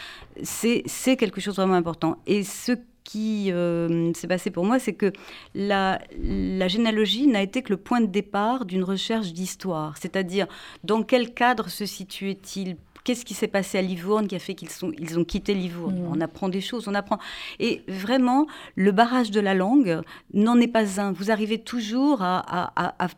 [0.42, 2.16] c'est quelque chose de vraiment important.
[2.26, 2.72] Et ce
[3.04, 5.12] qui euh, s'est passé pour moi, c'est que
[5.54, 9.96] la, la généalogie n'a été que le point de départ d'une recherche d'histoire.
[9.98, 10.46] C'est-à-dire,
[10.84, 12.76] dans quel cadre se situait-il?
[13.04, 16.02] Qu'est-ce qui s'est passé à Livourne qui a fait qu'ils ils ont quitté Livourne?
[16.02, 16.08] Mmh.
[16.12, 17.18] On apprend des choses, on apprend.
[17.58, 20.02] Et vraiment, le barrage de la langue
[20.34, 21.10] n'en est pas un.
[21.10, 23.08] Vous arrivez toujours à, à,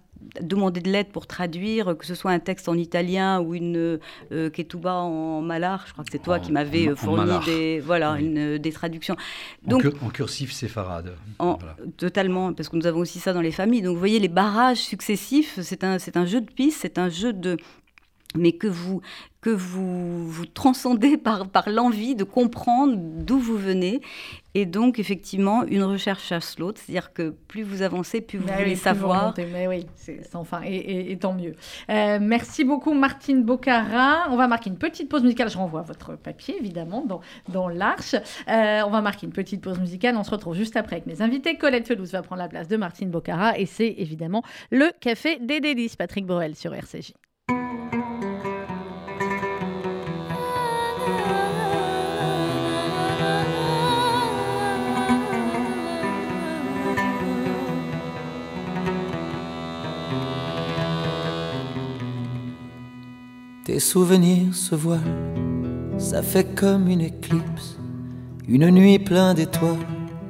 [0.40, 3.98] demander de l'aide pour traduire, que ce soit un texte en italien ou une
[4.32, 5.84] euh, ketouba en malar.
[5.86, 9.16] Je crois que c'est toi qui m'avais euh, fourni des, voilà, une, des traductions.
[9.66, 11.14] Donc, en, cursif séfarade.
[11.96, 13.82] Totalement, parce que nous avons aussi ça dans les familles.
[13.82, 17.32] Donc vous voyez, les barrages successifs, c'est un, un jeu de pistes, c'est un jeu
[17.32, 17.56] de
[18.36, 19.00] mais que vous,
[19.40, 24.00] que vous, vous transcendez par, par l'envie de comprendre d'où vous venez.
[24.54, 28.76] Et donc, effectivement, une recherche chasse l'autre, c'est-à-dire que plus vous avancez, plus vous voulez
[28.76, 29.34] savoir.
[29.36, 31.54] mais oui, c'est enfin, et, tant mieux.
[31.90, 34.28] Euh, merci beaucoup, Martine Bocara.
[34.30, 35.50] On va marquer une petite pause musicale.
[35.50, 38.14] Je renvoie votre papier, évidemment, dans, dans l'Arche.
[38.48, 40.16] Euh, on va marquer une petite pause musicale.
[40.16, 41.56] On se retrouve juste après avec mes invités.
[41.56, 43.58] Colette Felouz va prendre la place de Martine Bocara.
[43.58, 45.96] Et c'est évidemment le Café des Délices.
[45.96, 47.12] Patrick Borel sur RCJ.
[63.74, 65.00] Tes souvenirs se voilent,
[65.98, 67.76] ça fait comme une éclipse,
[68.46, 69.88] une nuit pleine d'étoiles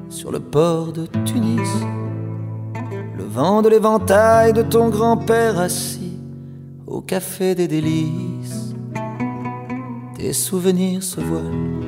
[0.09, 1.69] sur le port de Tunis.
[3.19, 6.17] Le vent de l'éventail de ton grand-père assis
[6.87, 8.75] au café des délices.
[10.17, 11.83] Tes souvenirs se voilent,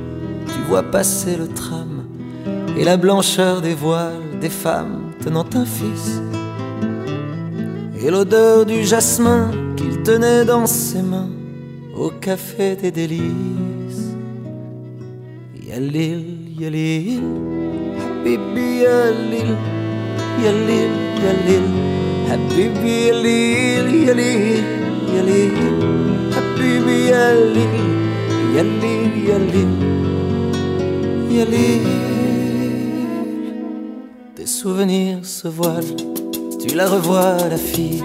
[0.49, 2.05] tu vois passer le tram
[2.77, 6.21] et la blancheur des voiles des femmes tenant un fils.
[7.99, 11.31] Et l'odeur du jasmin qu'il tenait dans ses mains
[11.99, 14.13] au café des délices.
[15.67, 16.25] Yalil,
[16.61, 17.23] yalil,
[18.01, 19.53] habibi yalil,
[20.45, 21.67] yalil, yalil,
[22.31, 24.65] habibi yalil, yalil,
[25.15, 25.57] yalil,
[26.37, 27.75] habibi yalil,
[28.57, 29.75] yalil, yalil,
[31.31, 31.87] yalil.
[34.35, 35.97] Tes souvenirs se voilent,
[36.61, 38.05] tu la revois la fille,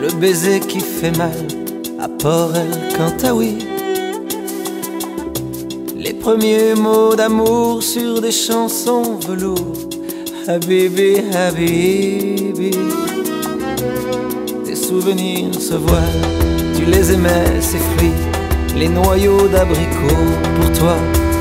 [0.00, 1.65] le baiser qui fait mal
[1.98, 3.58] à Port El oui
[5.96, 9.74] Les premiers mots d'amour sur des chansons velours.
[10.46, 12.70] Habibi, Habibi.
[14.64, 16.26] Tes souvenirs se voilent,
[16.76, 18.20] tu les aimais, ces fruits.
[18.76, 20.96] Les noyaux d'abricots, pour toi,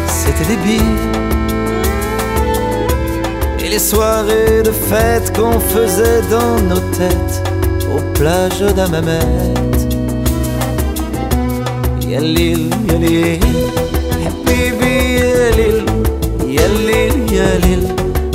[0.07, 0.81] c'était des billes.
[3.59, 7.41] Et les soirées de fête qu'on faisait dans nos têtes,
[7.95, 8.61] aux plages
[12.09, 13.39] يا الليل يا ليل
[14.25, 15.85] حبيبي يا ليل
[16.47, 17.83] يا الليل يا ليل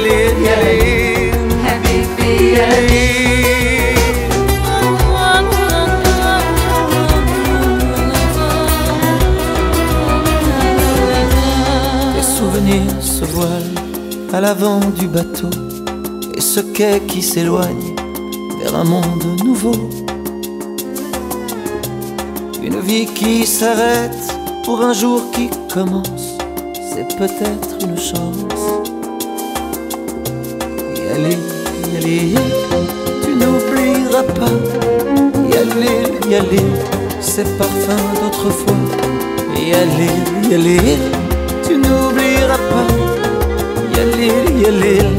[12.22, 13.62] souvenirs se voilent
[14.32, 15.50] à l'avant du bateau
[16.36, 17.94] et ce quai qui s'éloigne
[18.60, 19.88] vers un monde nouveau.
[22.60, 26.36] Une vie qui s'arrête pour un jour qui commence,
[26.92, 28.55] c'est peut-être une chance.
[33.22, 34.56] Tu n'oublieras pas.
[35.52, 36.72] Yalil, Yalil,
[37.20, 38.82] ces parfums d'autrefois.
[39.54, 41.02] Yalil, Yalil,
[41.66, 42.88] tu n'oublieras pas.
[43.96, 45.10] Yalil, Yalil,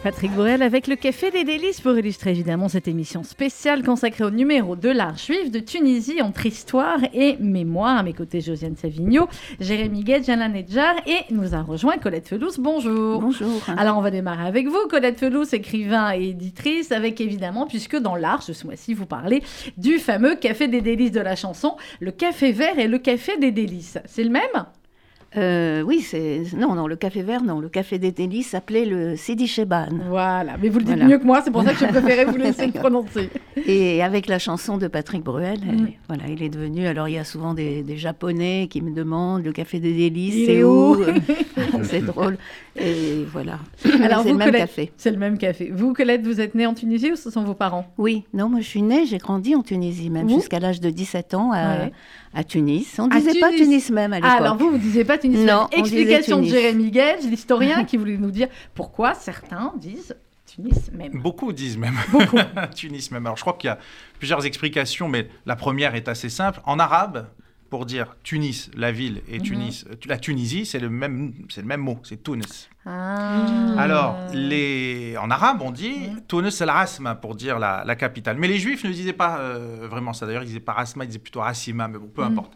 [0.04, 4.32] Patrick Borel avec le Café des Délices pour illustrer évidemment cette émission spéciale consacrée au
[4.32, 8.00] numéro de l'art juif de Tunisie entre histoire et mémoire.
[8.00, 9.30] À mes côtés, Josiane Savigno,
[9.62, 12.60] Jérémy Gued, Jana Nedjar et nous a rejoint Colette Felous.
[12.60, 13.22] Bonjour.
[13.22, 13.64] Bonjour.
[13.78, 18.18] Alors on va démarrer avec vous, Colette Felous, écrivain et éditrice, avec évidemment, puisque dans
[18.18, 19.42] l'art, ce mois-ci, vous parlez
[19.78, 23.52] du fameux Café des Délices de la chanson, le Café Vert et le Café des
[23.52, 24.00] Délices.
[24.06, 24.66] C'est le même?
[25.36, 29.16] Euh, oui, c'est non, non, le café vert, non, le café des délices s'appelait le
[29.16, 29.88] Sidi Sheban.
[30.08, 32.38] Voilà, mais vous le dites mieux que moi, c'est pour ça que je préférais vous
[32.38, 33.30] laisser le prononcer.
[33.66, 35.88] Et avec la chanson de Patrick Bruel, mm.
[36.08, 36.86] voilà, il est devenu.
[36.86, 40.64] Alors il y a souvent des, Japonais qui me demandent le café des délices, c'est
[40.64, 40.98] où,
[41.84, 42.38] C'est drôle.
[42.76, 43.60] Et voilà.
[44.04, 44.92] Alors c'est le même café.
[44.98, 45.72] C'est le même café.
[45.74, 47.86] Vous, Colette, vous êtes née en Tunisie ou ce sont vos parents?
[47.98, 51.34] Oui, non, moi je suis née, j'ai grandi en Tunisie, même jusqu'à l'âge de 17
[51.34, 51.90] ans à,
[52.34, 52.96] à Tunis.
[53.00, 54.32] On ne disait pas Tunis même à l'époque.
[54.32, 55.68] alors vous, vous ne disiez pas Tunis Non.
[55.72, 60.16] Explication de Jérémy Gage, l'historien, qui voulait nous dire pourquoi certains disent
[60.46, 61.22] Tunis même.
[61.22, 61.96] Beaucoup disent même.
[62.12, 62.38] Beaucoup.
[62.76, 63.26] Tunis même.
[63.26, 63.80] Alors je crois qu'il y a
[64.20, 66.60] plusieurs explications, mais la première est assez simple.
[66.66, 67.28] En arabe,
[67.74, 69.42] pour dire Tunis, la ville, et mhm.
[69.42, 72.70] Tunis, la Tunisie, c'est le même, c'est le même mot, c'est Tunis.
[72.86, 73.48] Ah.
[73.80, 76.22] Alors, les, en arabe, on dit mhm.
[76.28, 78.38] Tunis el-Rasma pour dire la, la, capitale.
[78.38, 80.28] Mais les Juifs ne disaient pas euh, vraiment ça.
[80.28, 82.34] D'ailleurs, ils disaient pas Rasma, ils disaient plutôt Rasima, mais bon, peu mhm.
[82.34, 82.52] importe.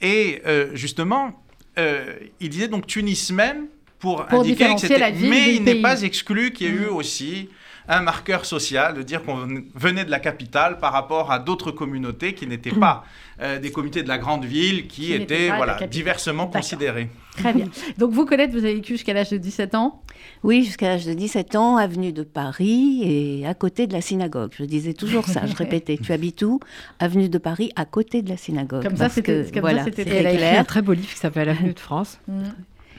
[0.00, 1.44] Et euh, justement,
[1.78, 3.66] euh, ils disaient donc Tunis même
[4.00, 5.12] pour, indiquer que c'était.
[5.12, 7.50] Mais il n'est pas exclu qu'il y ait eu aussi
[7.88, 12.34] un marqueur social, de dire qu'on venait de la capitale par rapport à d'autres communautés
[12.34, 13.04] qui n'étaient pas
[13.40, 17.08] euh, des communautés de la grande ville, qui, étaient voilà, diversement considérées.
[17.36, 17.66] Très bien.
[17.98, 20.02] Donc vous, Colette, vous avez vécu jusqu'à l'âge de 17 ans?
[20.42, 24.52] Oui, jusqu'à l'âge de 17 ans, avenue de Paris et à côté de la synagogue.
[24.56, 25.98] Je disais toujours ça, je répétais.
[25.98, 26.60] tu habites où?
[26.98, 28.82] Avenue de Paris, à côté de la synagogue.
[28.82, 30.60] Comme ça, c'était voilà, clair.
[30.60, 32.18] un très beau livre qui s'appelle Avenue de France.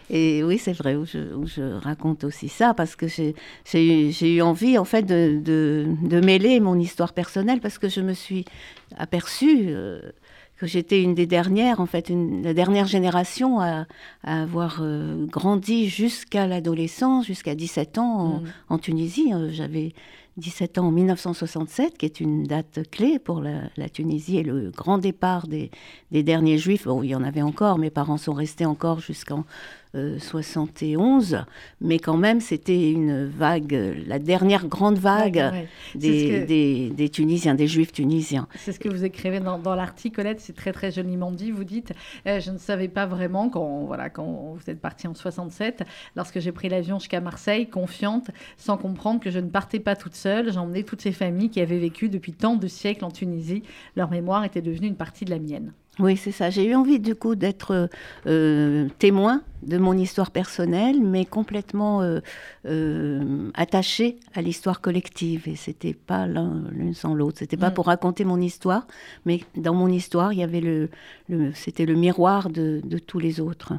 [0.10, 4.86] Et oui, c'est vrai, où je, raconte aussi ça, parce que j'ai eu envie, en
[4.86, 8.46] fait, de, de, mêler mon histoire personnelle, parce que je me suis
[8.98, 10.00] aperçue euh,
[10.58, 13.86] que j'étais une des dernières, en fait, une, la dernière génération à,
[14.24, 18.44] avoir euh, grandi jusqu'à l'adolescence, jusqu'à 17 ans en, mm.
[18.70, 19.34] en Tunisie.
[19.34, 19.94] Euh, j'avais
[20.38, 25.00] 17 ans en 1967, qui est une date clé pour la, Tunisie et le grand
[25.00, 25.72] départ des,
[26.12, 26.86] des derniers juifs.
[26.86, 29.46] Bon, il y en avait encore, mes parents sont restés encore jusqu'en
[30.20, 31.38] 71, euh,
[31.82, 37.92] mais quand même, c'était une vague, la dernière grande vague des, des, Tunisiens, des Juifs
[37.92, 38.48] tunisiens.
[38.56, 41.52] C'est ce que vous écrivez dans, dans l'article, Colette, c'est très très joliment dit.
[41.52, 41.94] Vous dites,
[42.26, 45.84] euh, je ne savais pas vraiment quand, voilà, quand vous êtes parti en 67,
[46.16, 50.16] lorsque j'ai pris l'avion jusqu'à Marseille, confiante, sans comprendre que je ne partais pas toute
[50.16, 50.52] seule.
[50.52, 53.64] J'emmenais toutes ces familles qui avaient vécu depuis tant de siècles en Tunisie.
[53.96, 55.74] Leur mémoire était devenue une partie de la mienne.
[56.00, 56.50] Oui, c'est ça.
[56.50, 57.90] J'ai eu envie du coup d'être
[58.28, 62.20] euh, témoin de mon histoire personnelle, mais complètement euh,
[62.66, 65.48] euh, attachée à l'histoire collective.
[65.48, 67.40] Et c'était pas l'une sans l'autre.
[67.40, 67.74] C'était pas mm.
[67.74, 68.86] pour raconter mon histoire,
[69.26, 70.90] mais dans mon histoire, il y avait le,
[71.54, 73.74] c'était le miroir de tous les autres.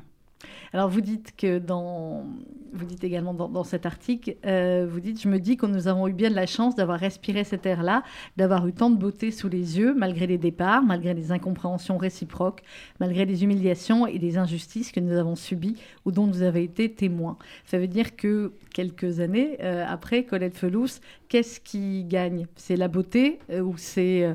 [0.73, 2.27] Alors vous dites que dans,
[2.73, 6.07] vous dites également dans, cet article, euh, vous dites, je me dis que nous avons
[6.09, 8.03] eu bien de la chance d'avoir respiré cet air-là,
[8.37, 12.63] d'avoir eu tant de beauté sous les yeux, malgré les départs, malgré les incompréhensions réciproques,
[13.01, 16.93] malgré les humiliations et les injustices que nous avons subies ou dont nous avons été
[16.93, 17.37] témoins.
[17.65, 22.47] Ça veut dire que quelques années euh, après Colette Felous, qu'est-ce qui gagne?
[22.57, 24.35] C'est la beauté euh, ou c'est,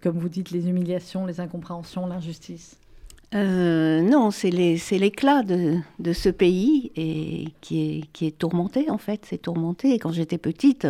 [0.00, 2.78] comme vous dites, les humiliations, les incompréhensions, l'injustice?
[3.36, 8.98] Euh, non, c'est l'éclat de, de, ce pays et qui est, qui est tourmenté en
[8.98, 9.26] fait.
[9.26, 9.92] C'est tourmenté.
[9.92, 10.86] Et quand j'étais petite,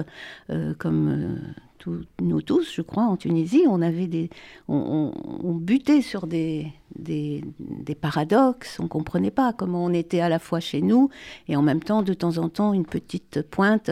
[0.50, 1.40] euh, comme
[1.88, 4.30] euh, nous tous, je crois, en Tunisie, on avait des,
[4.68, 5.12] on,
[5.54, 8.78] butait sur des, des, des, paradoxes.
[8.80, 11.10] On comprenait pas comment on était à la fois chez nous
[11.48, 13.90] et en même temps, de temps en temps, une petite pointe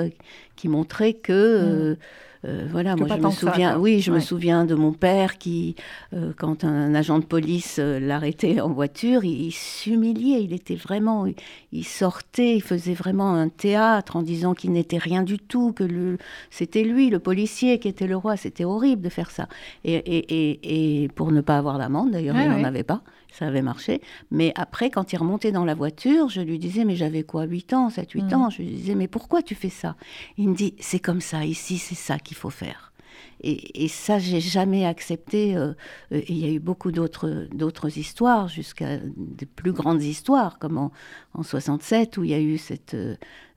[0.55, 1.97] qui montrait que mmh.
[2.45, 5.77] Euh, voilà, moi je me souviens, oui, je me souviens de mon père qui,
[6.13, 10.43] euh, quand un agent de police euh, l'arrêtait en voiture, il, s'humiliait.
[10.43, 11.27] Il était vraiment,
[11.73, 16.19] il, sortait, il faisait vraiment un théâtre en disant qu'il n'était rien du tout, que
[16.51, 18.37] c'était lui, le policier, qui était le roi.
[18.37, 19.49] C'était horrible de faire ça.
[19.85, 23.03] Et, et, et, pour ne pas avoir d'amende, d'ailleurs, il n'en avait pas
[23.35, 24.01] ça avait marché.
[24.31, 27.73] Mais après, quand il remontait dans la voiture, je lui disais, mais j'avais quoi, 8
[27.73, 28.35] ans, 7, 8 mm.
[28.35, 28.51] ans?
[28.51, 29.97] Je lui disais, mais pourquoi tu fais ça?
[30.39, 32.93] Il me dit, c'est comme ça, ici, c'est ça qu'il faut faire.
[33.41, 35.57] Et, et ça, j'ai jamais accepté.
[35.57, 35.73] Euh,
[36.13, 40.79] euh, il y a eu beaucoup d'autres, d'autres histoires, jusqu'à des plus grandes histoires, comme
[40.79, 40.93] en,
[41.35, 43.17] en 67, où il y a eu cette, euh,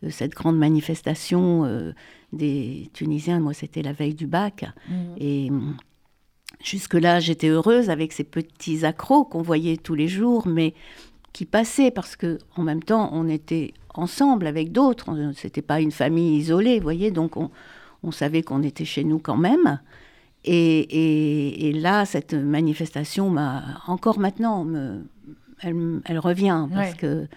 [0.10, 1.94] cette grande manifestation
[2.34, 3.40] des Tunisiens.
[3.40, 4.66] Moi, c'était la veille du bac.
[4.90, 4.94] Mm.
[5.20, 5.52] Et
[6.64, 10.74] Jusque-là, j'étais heureuse avec ces petits accros qu'on voyait tous les jours, mais
[11.34, 15.10] qui passaient parce que en même temps, on était ensemble avec d'autres.
[15.36, 17.12] C'était pas une famille isolée, vous voyez.
[17.12, 17.50] Donc, on,
[18.12, 19.80] savait qu'on était chez nous quand même.
[20.46, 24.66] Et, là, cette manifestation m'a encore maintenant,
[25.62, 27.28] elle, revient parce que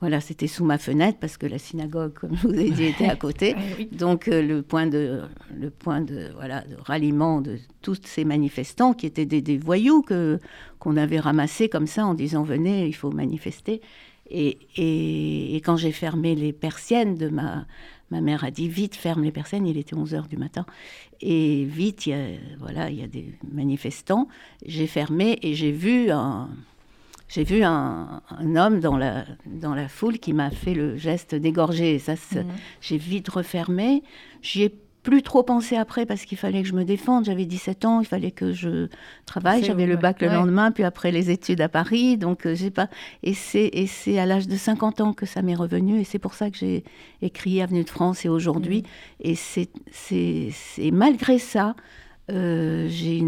[0.00, 3.08] voilà, c'était sous ma fenêtre parce que la synagogue, comme je vous ai dit, était
[3.08, 3.56] à côté.
[3.90, 5.22] Donc euh, le point de
[5.54, 10.38] le point de voilà de ralliement de tous ces manifestants qui étaient des, voyous que
[10.78, 13.80] qu'on avait ramassés comme ça en disant venez, il faut manifester.
[14.30, 17.66] Et, et, et quand j'ai fermé les persiennes de ma,
[18.10, 20.66] ma mère a dit vite ferme les persiennes, il était 11 heures du matin.
[21.20, 22.26] Et vite, il y a,
[22.58, 24.28] voilà, il y a des manifestants.
[24.64, 26.50] J'ai fermé et j'ai vu un,
[27.28, 31.34] j'ai vu un, un, homme dans la, dans la foule qui m'a fait le geste
[31.34, 31.98] d'égorger.
[31.98, 32.44] Ça, mmh.
[32.80, 34.02] j'ai vite refermé.
[34.40, 37.24] J'y ai plus trop pensé après parce qu'il fallait que je me défende.
[37.24, 38.88] J'avais 17 ans, il fallait que je
[39.26, 39.64] travaille.
[39.64, 42.16] J'avais le bac le lendemain, puis après les études à Paris.
[42.16, 42.88] Donc euh, j'ai pas.
[43.22, 46.00] Et c'est et c'est à l'âge de 50 ans que ça m'est revenu.
[46.00, 46.84] Et c'est pour ça que j'ai
[47.22, 48.82] écrit Avenue de France et aujourd'hui.
[48.82, 49.28] Mmh.
[49.28, 51.74] Et c'est c'est malgré ça.
[52.30, 53.22] Euh, j'ai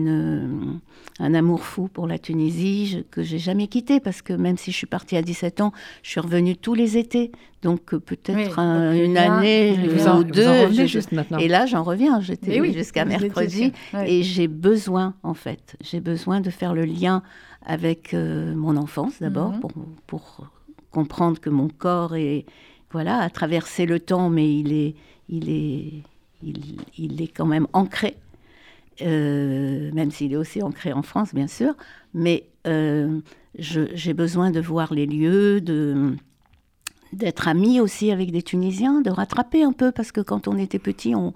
[1.20, 4.72] un amour fou pour la Tunisie je, que j'ai jamais quitté parce que même si
[4.72, 7.32] je suis partie à 17 ans, je suis revenue tous les étés.
[7.62, 9.78] Donc euh, peut-être oui, un, une année
[10.18, 10.70] ou deux.
[10.72, 11.38] Je, juste maintenant.
[11.38, 12.20] Et là, j'en reviens.
[12.20, 14.12] J'étais oui, jusqu'à mercredi ouais.
[14.12, 17.22] et j'ai besoin, en fait, j'ai besoin de faire le lien
[17.64, 19.60] avec euh, mon enfance d'abord mm -hmm.
[19.60, 19.72] pour,
[20.06, 20.46] pour
[20.90, 22.44] comprendre que mon corps est
[22.92, 24.94] voilà a traversé le temps, mais il est
[25.28, 26.02] il est
[26.42, 26.58] il,
[26.98, 28.16] il est quand même ancré
[29.02, 31.74] euh, même s'il est aussi ancré en France, bien sûr,
[32.14, 33.20] mais euh,
[33.54, 36.14] j'ai besoin de voir les lieux, de
[37.12, 40.78] d'être ami aussi avec des Tunisiens, de rattraper un peu, parce que quand on était
[40.78, 41.34] petit, on,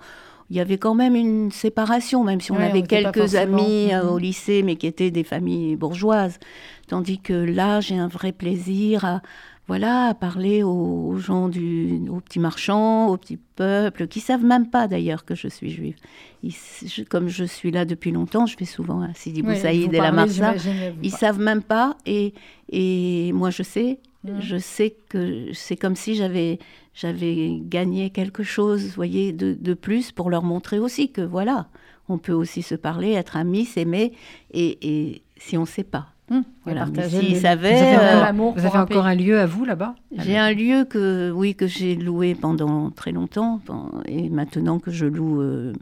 [0.50, 3.86] il y avait quand même une séparation, même si on ouais, avait on quelques amis
[3.86, 4.06] mm -hmm.
[4.06, 6.38] au lycée, mais qui étaient des familles bourgeoises.
[6.86, 9.22] Tandis que là, j'ai un vrai plaisir à,
[9.66, 10.68] voilà, à parler aux,
[11.08, 15.34] aux, gens, du, aux petits marchands, aux petits peuples, qui savent même pas d'ailleurs que
[15.34, 15.96] je suis juive.
[16.42, 16.54] Ils,
[16.86, 19.98] je, comme je suis là depuis longtemps, je fais souvent à Sidi oui, Boussaïd et
[19.98, 20.54] la Marsa,
[21.02, 22.34] ils savent même pas, et,
[22.70, 24.40] et moi je sais, mmh.
[24.40, 26.58] je sais que c'est comme si j'avais
[26.94, 31.68] j'avais gagné quelque chose, voyez, de, de, plus pour leur montrer aussi que voilà,
[32.08, 34.12] on peut aussi se parler, être amis, s'aimer,
[34.52, 36.13] et, et si on ne sait pas.
[36.30, 39.94] Hum, voilà, s'ils savaient, vous avez, euh, vous avez encore un lieu à vous là-bas?
[40.16, 43.60] J'ai un lieu que, oui, que j'ai loué pendant très longtemps,
[44.06, 45.74] et maintenant que je loue euh,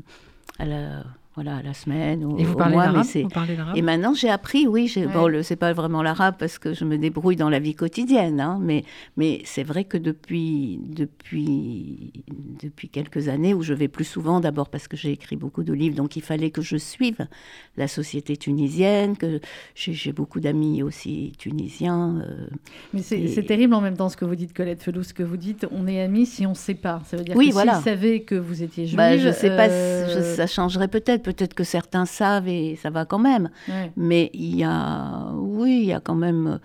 [0.59, 2.87] à la voilà, à la semaine ou et vous au parlez mois.
[2.87, 4.93] L'arabe, mais vous parlez et maintenant, j'ai appris, oui.
[4.95, 5.07] Ouais.
[5.07, 8.39] Bon, le, c'est pas vraiment l'arabe parce que je me débrouille dans la vie quotidienne,
[8.39, 8.85] hein, mais,
[9.17, 12.13] mais c'est vrai que depuis, depuis,
[12.63, 15.73] depuis quelques années où je vais plus souvent, d'abord parce que j'ai écrit beaucoup de
[15.73, 17.27] livres, donc il fallait que je suive
[17.79, 19.41] la société tunisienne, que
[19.75, 22.23] j'ai, beaucoup d'amis aussi tunisiens.
[22.29, 22.47] Euh,
[22.93, 23.47] mais c'est, et...
[23.47, 25.87] terrible en même temps ce que vous dites, Colette Felou, ce que vous dites, on
[25.87, 27.07] est amis si on sépare.
[27.07, 27.77] Ça veut dire oui, que voilà.
[27.77, 28.99] s'ils savaient que vous étiez juive...
[28.99, 29.57] Bah, je sais euh...
[29.57, 33.51] pas, je, ça changerait peut-être peut-être que certains savent et ça va quand même.
[33.69, 33.93] Ouais.
[33.97, 36.59] Mais il y a, oui, il y a quand même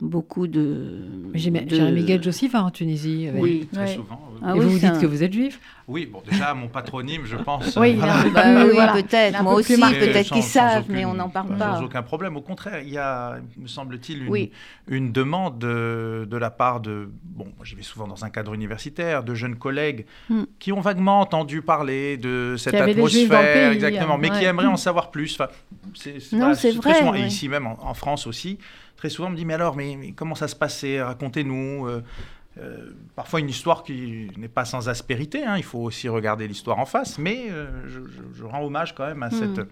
[0.00, 1.02] beaucoup de.
[1.34, 1.68] J'ai de...
[1.68, 3.28] Jérémy Gage aussi va en Tunisie.
[3.28, 3.42] Avec...
[3.42, 3.94] Oui, très ouais.
[3.94, 4.20] souvent.
[4.32, 4.40] Oui.
[4.42, 5.00] Ah, et vous vous dites un...
[5.00, 7.76] que vous êtes juif Oui, bon, déjà, mon patronyme, je pense.
[7.76, 8.24] oui, voilà.
[8.34, 8.92] bah, oui voilà.
[8.94, 9.42] peut-être.
[9.42, 11.76] Moi aussi, peut-être qu'ils savent, aucune, mais on n'en parle pas.
[11.76, 12.36] Sans aucun problème.
[12.36, 14.50] Au contraire, il y a, me semble-t-il, une, oui.
[14.88, 17.08] une demande de, de, la part de.
[17.22, 20.44] Bon, j'y vais souvent dans un cadre universitaire, de jeunes collègues hmm.
[20.58, 24.38] qui ont vaguement entendu parler de cette atmosphère, pays, exactement, mais ouais.
[24.38, 25.34] qui aimeraient en savoir plus.
[25.38, 25.50] Enfin,
[25.94, 26.94] c'est, non, c'est vrai.
[26.94, 28.58] Souvent, et ici même en, en France aussi
[28.96, 31.02] très souvent me dit mais alors mais, mais comment ça se passait?
[31.02, 32.02] Racontez-nous euh,
[32.58, 36.78] euh, parfois une histoire qui n'est pas sans aspérité hein, il faut aussi regarder l'histoire
[36.78, 39.32] en face mais euh, je, je, je, rends hommage quand même à mmh.
[39.32, 39.68] cette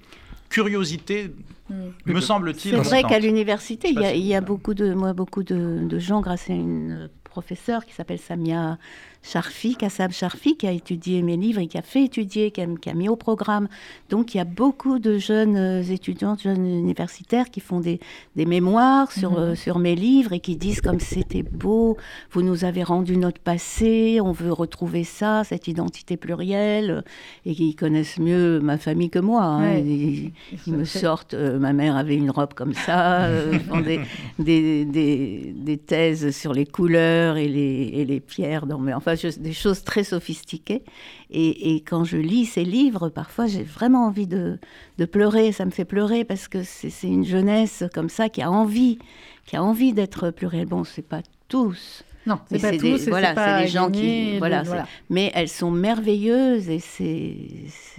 [0.50, 1.34] curiosité
[1.70, 1.74] mmh.
[2.06, 5.14] me semble-t-il c'est vrai qu'à l'université il y, a, il y a beaucoup de moi
[5.14, 8.78] beaucoup de, de gens grâce à une professeure qui s'appelle Samia
[9.24, 12.66] Charfi, Kassab Charfi, qui a étudié mes livres et qui a fait étudier, qui a,
[12.80, 13.68] qui a, mis au programme.
[14.10, 18.00] Donc il y a beaucoup de jeunes euh, étudiants, de jeunes universitaires qui font des,
[18.36, 19.38] des mémoires sur, mmh.
[19.38, 21.96] euh, sur mes livres et qui disent comme c'était beau,
[22.30, 27.04] vous nous avez rendu notre passé, on veut retrouver ça, cette identité plurielle,
[27.46, 29.42] et qui connaissent mieux ma famille que moi.
[29.42, 29.62] Hein.
[29.62, 29.82] Ouais.
[29.82, 30.32] Ils,
[30.66, 34.00] ils me sortent, euh, ma mère avait une robe comme ça, euh, des,
[34.38, 38.94] des, des, des, thèses sur les couleurs et les, et les pierres dans mes...
[38.94, 40.82] Enfin, des choses très sophistiquées.
[41.30, 44.58] Et, et, quand je lis ces livres, parfois j'ai vraiment envie de,
[44.98, 45.52] de, pleurer.
[45.52, 48.98] Ça me fait pleurer parce que c'est une jeunesse comme ça qui a envie,
[49.46, 50.66] qui a envie d'être plurielle.
[50.66, 52.04] Bon, c'est pas tous.
[52.26, 54.86] Non, c'est pas des, tous, voilà, c'est des gens qui, voilà, de, voilà.
[55.10, 57.36] mais elles sont merveilleuses et c'est,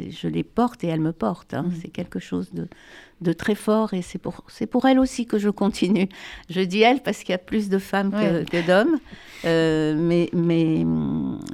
[0.09, 1.53] je les porte et elles me portent.
[1.53, 1.63] Hein.
[1.63, 1.73] Mmh.
[1.81, 2.67] C'est quelque chose de,
[3.21, 6.09] de très fort et c'est pour, c'est pour elles aussi que je continue.
[6.49, 8.45] Je dis elles parce qu'il y a plus de femmes ouais.
[8.45, 8.99] que, que d'hommes,
[9.45, 10.85] euh, mais, mais,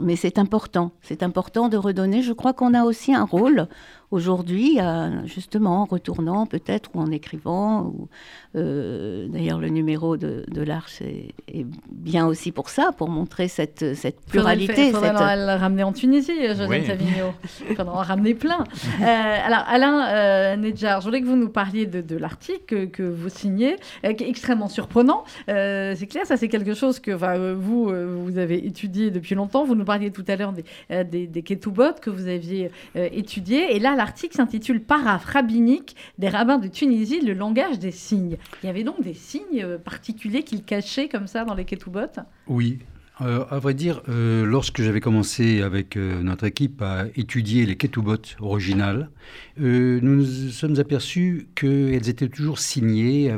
[0.01, 0.91] mais c'est important.
[1.01, 2.21] C'est important de redonner.
[2.21, 3.67] Je crois qu'on a aussi un rôle
[4.11, 4.77] aujourd'hui,
[5.25, 7.83] justement en retournant peut-être ou en écrivant.
[7.83, 8.07] Ou,
[8.53, 14.19] D'ailleurs, le numéro de, de l'Arche est, bien aussi pour ça, pour montrer cette, cette
[14.21, 14.87] pluralité.
[14.87, 15.37] Il faudrait, cette...
[15.37, 16.85] le ramener en Tunisie, José oui.
[16.85, 17.33] Savigno.
[17.69, 18.65] Il faudra en ramener plein.
[19.01, 23.77] alors, Alain Nedjar, je voulais que vous nous parliez de, de l'article que, vous signez,
[24.03, 25.23] qui est extrêmement surprenant.
[25.47, 27.11] c'est clair, ça c'est quelque chose que
[27.53, 29.63] vous, vous avez étudié depuis longtemps.
[29.63, 30.65] Vous nous parliez tout à l'heure des,
[31.05, 33.75] des, des ketubot que vous aviez étudiés.
[33.75, 38.37] Et là, l'article s'intitule Paraphe rabbinique des rabbins de Tunisie, le langage des signes.
[38.63, 41.99] Il y avait donc des signes euh, particuliers qu'ils cachaient comme ça dans les ketubot
[42.47, 42.79] Oui.
[43.21, 48.17] Euh, à vrai dire, euh, lorsque j'avais commencé avec notre équipe à étudier les ketubot
[48.39, 49.11] originales,
[49.57, 53.37] nous nous sommes aperçus qu'elles étaient toujours signées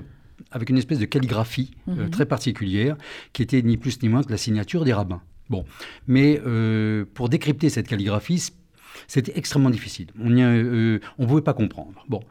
[0.52, 2.10] avec une espèce de calligraphie mhm.
[2.10, 2.96] très particulière,
[3.34, 5.22] qui était ni plus ni moins que la signature des rabbins.
[5.50, 5.66] Bon,
[6.08, 6.42] mais
[7.14, 8.40] pour décrypter cette calligraphie,
[9.08, 10.08] c'était extrêmement difficile.
[10.20, 12.04] On ne pouvait pas comprendre.
[12.08, 12.22] Bon,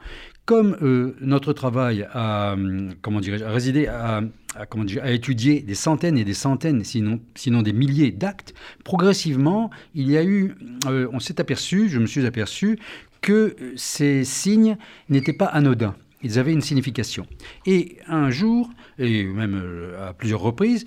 [0.44, 2.56] comme euh, notre travail a,
[3.00, 4.22] comment dirais résidé à,
[4.68, 8.52] comment à étudier des centaines et des centaines, sinon, sinon des milliers d'actes,
[8.84, 10.54] progressivement, il y a eu,
[10.86, 12.78] euh, on s'est aperçu, je me suis aperçu,
[13.20, 14.76] que ces signes
[15.08, 15.94] n'étaient pas anodins.
[16.24, 17.26] Ils avaient une signification.
[17.66, 20.84] Et un jour, et même euh, à plusieurs reprises,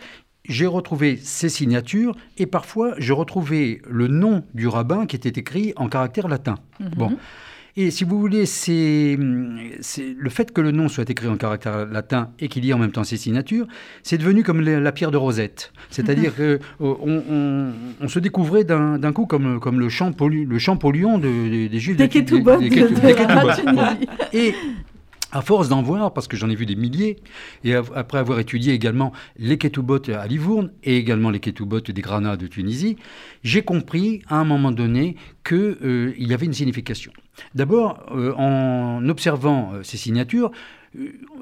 [0.47, 5.73] j'ai retrouvé ces signatures et parfois je retrouvais le nom du rabbin qui était écrit
[5.75, 6.55] en caractère latin.
[6.79, 6.89] Mhm.
[6.95, 7.17] Bon.
[7.77, 12.29] Et si vous voulez, c'est le fait que le nom soit écrit en caractère latin
[12.39, 13.67] et qu'il y ait en même temps ses signatures,
[14.01, 15.73] c'est devenu comme la pierre de Rosette.
[15.89, 21.17] C'est-à-dire qu'on euh, on, se découvrait d'un coup comme, comme le champ, le champ polluant
[21.17, 21.97] de, des Juifs.
[21.97, 22.07] Des.
[24.31, 24.55] Et
[25.35, 27.17] à force d'en voir, parce que j'en ai vu des milliers,
[27.65, 32.37] et après avoir étudié également les ketubot à Livourne et également les ketubot des Granats
[32.37, 32.95] de Tunisie,
[33.43, 37.11] j'ai compris à un moment donné qu'il euh, y avait une signification.
[37.53, 40.51] D'abord, euh, en observant euh, ces signatures,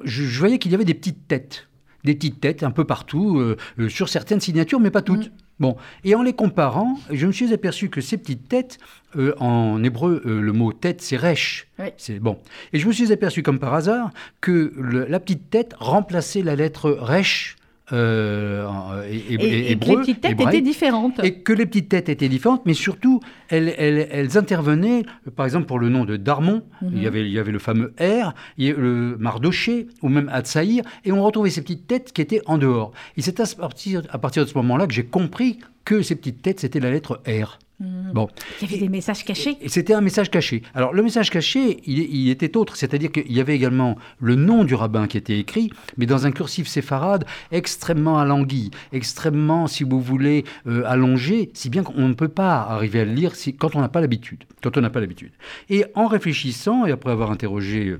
[0.03, 1.67] je, voyais qu'il y avait des petites têtes
[2.03, 3.55] des petites têtes un peu partout,
[3.89, 5.27] sur certaines signatures, mais pas toutes.
[5.27, 5.43] Mm.
[5.59, 8.79] Bon, et en les comparant, je me suis aperçu que ces petites têtes,
[9.15, 11.67] euh, en hébreu, euh, le mot tête, c'est resh.
[11.97, 12.37] C'est bon.
[12.73, 14.73] Et je me suis aperçu comme par hasard que
[15.07, 17.55] la petite tête remplaçait la lettre resh
[17.91, 21.19] euh, et, et, que les petites têtes étaient différentes.
[21.23, 23.19] Et que les petites têtes étaient différentes, mais surtout,
[23.49, 25.03] elles, elles, intervenaient,
[25.35, 27.07] par exemple, pour le nom de Darmon, il, y mhm.
[27.07, 31.49] avait, il y avait le fameux R, le Mardoché, ou même Atsaïr, et on retrouvait
[31.49, 32.93] ces petites têtes qui étaient en dehors.
[33.17, 36.41] Et c'est à partir, à partir de ce moment-là que j'ai compris que ces petites
[36.41, 37.59] têtes, c'était la lettre R.
[37.83, 38.13] Mmh.
[38.13, 38.29] Bon.
[38.61, 39.57] Il y avait des messages cachés.
[39.67, 40.63] C'était un message caché.
[40.73, 44.73] Alors le message caché, il, était autre, c'est-à-dire qu'il y avait également le nom du
[44.73, 50.45] rabbin qui était écrit, mais dans un cursif séfarade extrêmement alangui, extrêmement, si vous voulez,
[50.65, 53.81] euh, allongé, si bien qu'on ne peut pas arriver à le lire si, quand on
[53.81, 54.45] n'a pas l'habitude.
[54.61, 55.31] Quand on n'a pas l'habitude.
[55.69, 57.99] Et en réfléchissant et après avoir interrogé euh,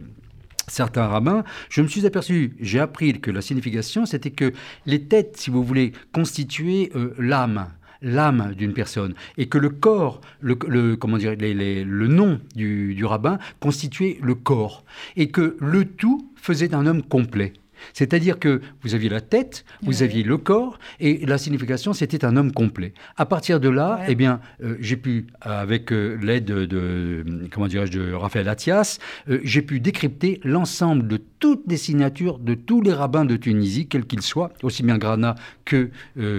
[0.70, 4.54] certains rabbins, je me suis aperçu, j'ai appris que la signification, c'était que
[4.86, 7.68] les têtes, si vous voulez, constituaient euh, l'âme
[8.04, 13.40] l'âme d'une personne et que le corps, le, comment dire, le nom du, du rabbin
[13.60, 14.84] constituait le corps
[15.16, 17.54] et que le tout faisait un homme complet.
[17.94, 22.36] C'est-à-dire que vous aviez la tête, vous aviez le corps, et la signification, c'était un
[22.36, 22.94] homme complet.
[23.18, 27.98] À partir de là, eh bien, euh, j'ai pu, avec euh, l'aide de, comment dirais-je,
[27.98, 32.94] de Raphaël Athias, euh, j'ai pu décrypter l'ensemble de toutes les signatures de tous les
[32.94, 35.90] rabbins de Tunisie, quels qu'ils soient, aussi bien Grana que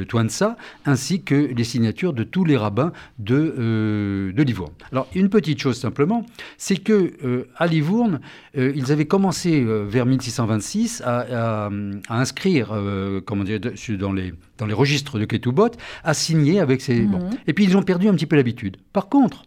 [0.09, 4.72] Touansa, ainsi que les signatures de tous les rabbins de, de Livourne.
[4.92, 6.24] Alors, une petite chose simplement,
[6.57, 8.20] c'est que à Livourne,
[8.55, 11.70] ils avaient commencé vers 1626 à à,
[12.09, 15.70] inscrire euh, comment dire, dans, les, dans les registres de Ketubot,
[16.03, 17.01] à signer avec ces...
[17.01, 17.30] Mhm.
[17.47, 18.76] Et puis ils ont perdu un petit peu l'habitude.
[18.93, 19.45] Par contre,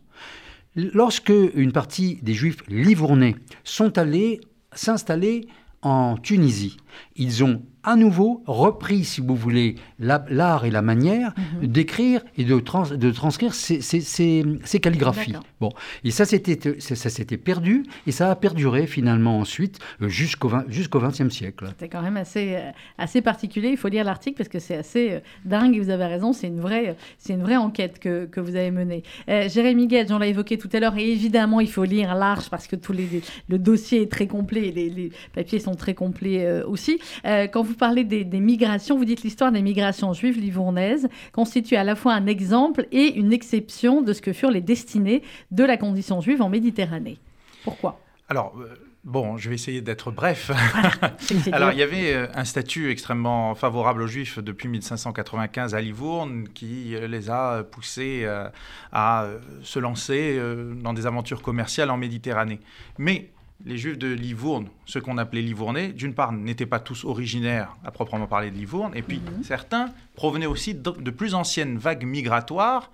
[0.75, 4.41] lorsque une partie des Juifs livournais sont allés
[4.73, 5.47] s'installer
[5.81, 6.77] en Tunisie,
[7.15, 11.67] ils ont à nouveau repris, si vous voulez, l'art et la manière mhm.
[11.67, 15.35] d'écrire et de, de transcrire ces, ces, calligraphies.
[15.61, 15.69] Bon,
[16.03, 20.99] et ça s'était ça s'était perdu et ça a perduré finalement ensuite euh, jusqu'au jusqu'au
[20.99, 21.67] XXe siècle.
[21.79, 23.69] C'est quand même assez euh, assez particulier.
[23.69, 25.77] Il faut lire l'article parce que c'est assez euh, dingue.
[25.77, 28.71] Et vous avez raison, c'est une vraie c'est une vraie enquête que, que vous avez
[28.71, 29.03] menée.
[29.27, 32.67] Jérémy Guedge, on l'a évoqué tout à l'heure, et évidemment il faut lire large parce
[32.67, 36.86] que tous les, le dossier est très complet, les, les papiers sont très complets aussi.
[37.23, 41.95] Quand vous parlez des, migrations, vous dites l'histoire des migrations juives livournaises constitue à la
[41.95, 46.21] fois un exemple et une exception de ce que furent les destinées de la condition
[46.21, 47.17] juive en Méditerranée.
[47.63, 47.99] Pourquoi?
[48.29, 48.75] Alors, euh,
[49.07, 50.51] Bon, je vais essayer d'être bref.
[51.53, 56.49] Alors, il y avait euh, un statut extrêmement favorable aux Juifs depuis 1595 à Livourne
[56.49, 58.49] qui euh, les a poussés euh,
[58.91, 59.27] à
[59.63, 60.37] se lancer
[60.81, 62.59] dans des aventures commerciales en Méditerranée.
[62.97, 63.31] Mais
[63.65, 67.91] les Juifs de Livourne, ceux qu'on appelait Livournais, d'une part, n'étaient pas tous originaires à
[67.91, 69.43] proprement parler de Livourne, et puis mhm.
[69.43, 72.91] certains provenaient aussi de plus anciennes vagues migratoires,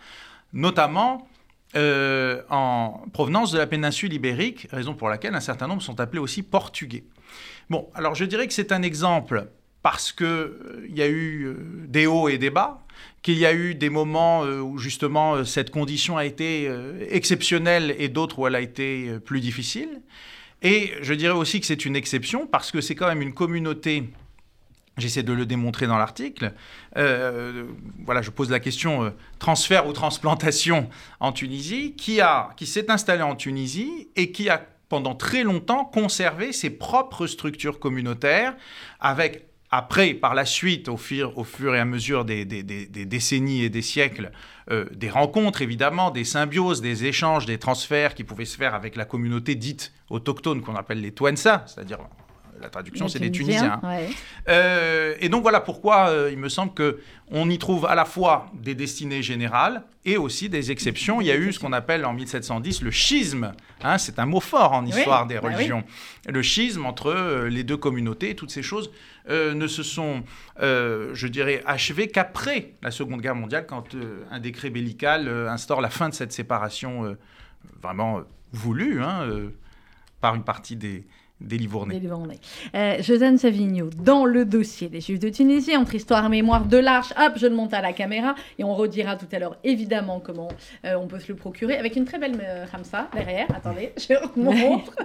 [0.54, 1.28] notamment
[1.76, 6.20] euh, en provenance de la péninsule ibérique, raison pour laquelle un certain nombre sont appelés
[6.20, 7.04] aussi portugais.
[7.72, 9.48] Bon, alors je dirais que c'est un exemple
[9.82, 11.56] parce qu'il euh, y a eu euh,
[11.88, 12.84] des hauts et des bas,
[13.24, 16.70] qu'il y a eu des moments où justement cette condition a été
[17.10, 20.02] exceptionnelle et d'autres où elle a été plus difficile.
[20.64, 24.10] Et je dirais aussi que c'est une exception parce que c'est quand même une communauté
[24.98, 26.54] J'essaie de le démontrer dans l'article.
[26.98, 27.66] Euh,
[28.06, 29.10] voilà, je pose la question euh,
[29.40, 30.88] transfert ou transplantation
[31.20, 35.86] en Tunisie, qui, a, qui s'est installé en Tunisie et qui a pendant très longtemps
[35.86, 38.56] conservé ses propres structures communautaires,
[39.00, 41.34] avec après, par la suite, au fur,
[41.74, 44.32] et à mesure des, décennies et des siècles,
[44.70, 48.96] euh, des rencontres évidemment, des symbioses, des échanges, des transferts qui pouvaient se faire avec
[48.96, 51.98] la communauté dite autochtone qu'on appelle les Twensa, c'est-à-dire
[52.62, 53.82] la traduction, c'est des Tunisiens.
[54.48, 57.00] Euh, et donc voilà pourquoi euh, il me semble que
[57.30, 61.22] on y trouve à la fois des destinées générales et aussi des exceptions.
[61.22, 63.54] Il y a eu ce qu'on appelle en 1710 le schisme.
[63.84, 65.84] Hein, c'est un mot fort en histoire des bah religions.
[66.28, 68.92] Le schisme entre euh, les deux communautés, toutes ces choses
[69.30, 70.24] ne se sont,
[70.60, 73.96] je dirais, achevées qu'après la Seconde Guerre mondiale, quand
[74.30, 77.16] un décret bellical instaure la fin de cette séparation
[77.82, 78.20] vraiment
[78.52, 79.26] voulue hein,
[80.20, 81.06] par une partie des,
[81.44, 82.00] des Livournais.
[82.76, 86.78] Euh, Josène Savigno, dans le dossier des Juifs de Tunisie, entre histoire et mémoire de
[86.78, 90.22] l'Arche, hop, je le monte à la caméra et on redira tout à l'heure évidemment
[90.24, 90.50] comment
[90.86, 93.48] euh, on peut se le procurer avec une très belle euh, Ramsa derrière.
[93.56, 94.96] Attendez, je montre.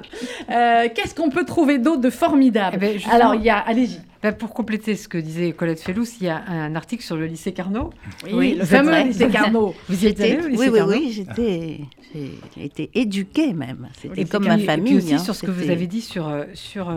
[0.51, 2.78] Euh, qu'est-ce qu'on peut trouver d'autre de formidable?
[2.80, 4.01] Eh ben, Alors, il y a, allez-y.
[4.23, 7.27] Ben, pour compléter ce que disait Colette Fellous, il y a un article sur le
[7.27, 7.91] lycée Carnot.
[8.33, 9.75] Oui, le fameux lycée Carnot.
[9.89, 11.81] Vous y étiez Oui, oui, oui, j'étais,
[12.14, 13.89] j'ai été éduquée même.
[14.01, 14.95] C'était comme ma famille.
[14.95, 16.93] Et puis aussi hein, sur ce que vous avez dit sur, sur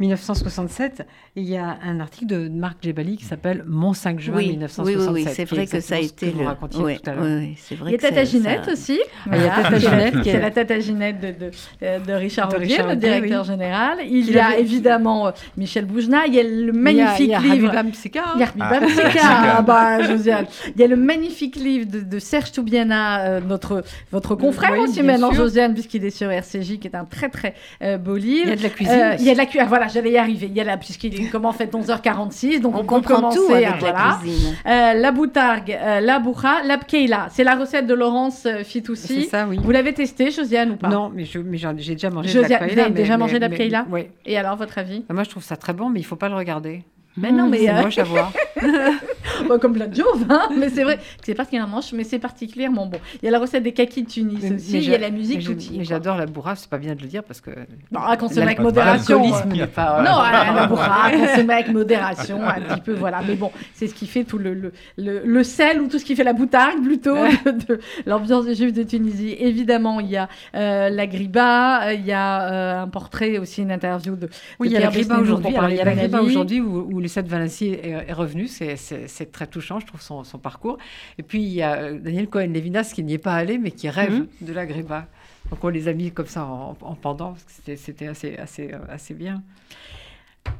[0.00, 1.06] 1967,
[1.36, 5.12] il y a un article de Marc Djebali qui s'appelle Mon 5 juin 1967.
[5.12, 6.44] Oui, oui, c'est vrai que ça a été le.
[6.82, 7.90] Oui, tout à oui, c'est vrai.
[7.90, 9.00] Il y a Tata Ginette aussi.
[9.26, 12.96] Il y a Tata Ginette, c'est la Tata Ginette de, de, de Richard Audier, le
[12.96, 13.98] directeur général.
[14.04, 16.26] Il y a évidemment euh, Michel Boujna.
[16.26, 17.70] Il y a le magnifique livre.
[17.72, 18.24] Il y a Mseka.
[18.34, 20.46] Il y a Ah bah, Josiane.
[20.74, 25.32] Il y a le magnifique livre de, Serge Toubiana, euh, notre votre confrère aussi maintenant,
[25.32, 28.46] Josiane, puisqu'il est sur RCJ, qui est un très très euh, beau livre.
[28.46, 29.16] Il y a de la cuisine.
[29.18, 29.68] Il y a de la cuisine.
[29.68, 30.46] Voilà, j'allais y arriver.
[30.46, 34.18] Il y a la, puisqu'il est comment fait 11h46, donc on, comprend tout avec la
[34.20, 34.54] cuisine.
[34.66, 37.28] Euh, la boutargue, euh, la boucha, la pkeila.
[37.30, 39.22] C'est la recette de Laurence euh, Fitoussi.
[39.22, 39.58] C'est ça, oui.
[39.62, 40.88] Vous l'avez testé, Josiane, ou pas?
[40.88, 42.74] Non, mais, j'ai déjà mangé de la pkeila.
[42.74, 43.86] Vous avez déjà mangé de la pkeila?
[43.90, 44.08] Oui.
[44.26, 45.04] Et alors, votre avis?
[45.10, 46.82] Moi, je trouve ça très bon, mais il faut pas le regarder regarder.
[47.20, 47.58] Mais non, mais.
[47.58, 47.82] C'est euh...
[47.82, 48.32] moche à voir.
[49.60, 52.98] comme plein de choses, hein mais c'est vrai c'est particulièrement mais c'est particulièrement bon.
[53.22, 55.44] Il y a la recette des kakis de Tunis aussi, il y a la musique
[55.44, 57.50] tout Mais j'adore la bourrave, c'est pas bien de le dire parce que.
[57.90, 59.22] Non, à consommer avec modération.
[59.24, 60.20] Euh, pas, non,
[60.54, 63.20] la bourrave, à consommer avec modération, un petit peu, voilà.
[63.26, 66.16] Mais bon, c'est ce qui fait tout le, le, le, sel ou tout ce qui
[66.16, 67.14] fait la boutarde plutôt
[67.44, 69.36] de, l'ambiance des Juifs de Tunisie.
[69.38, 74.16] Évidemment, il y a euh, la griba, il y a un portrait aussi, une interview
[74.16, 74.28] de.
[74.58, 75.54] Oui, il y a la griba aujourd'hui.
[75.70, 79.46] Il y a la griba aujourd'hui où, où Lucette Valency est, est revenu, c'est très
[79.46, 80.76] touchant, je trouve, son, son, parcours.
[81.16, 83.88] Et puis, il y a euh, Daniel Cohen-Lévinas qui n'y est pas allé, mais qui
[83.88, 84.26] rêve mhm.
[84.42, 85.06] de la Gréba.
[85.48, 88.78] Donc, on les a mis comme ça en, pendant, parce que c'était assez, assez, euh,
[88.90, 89.42] assez bien.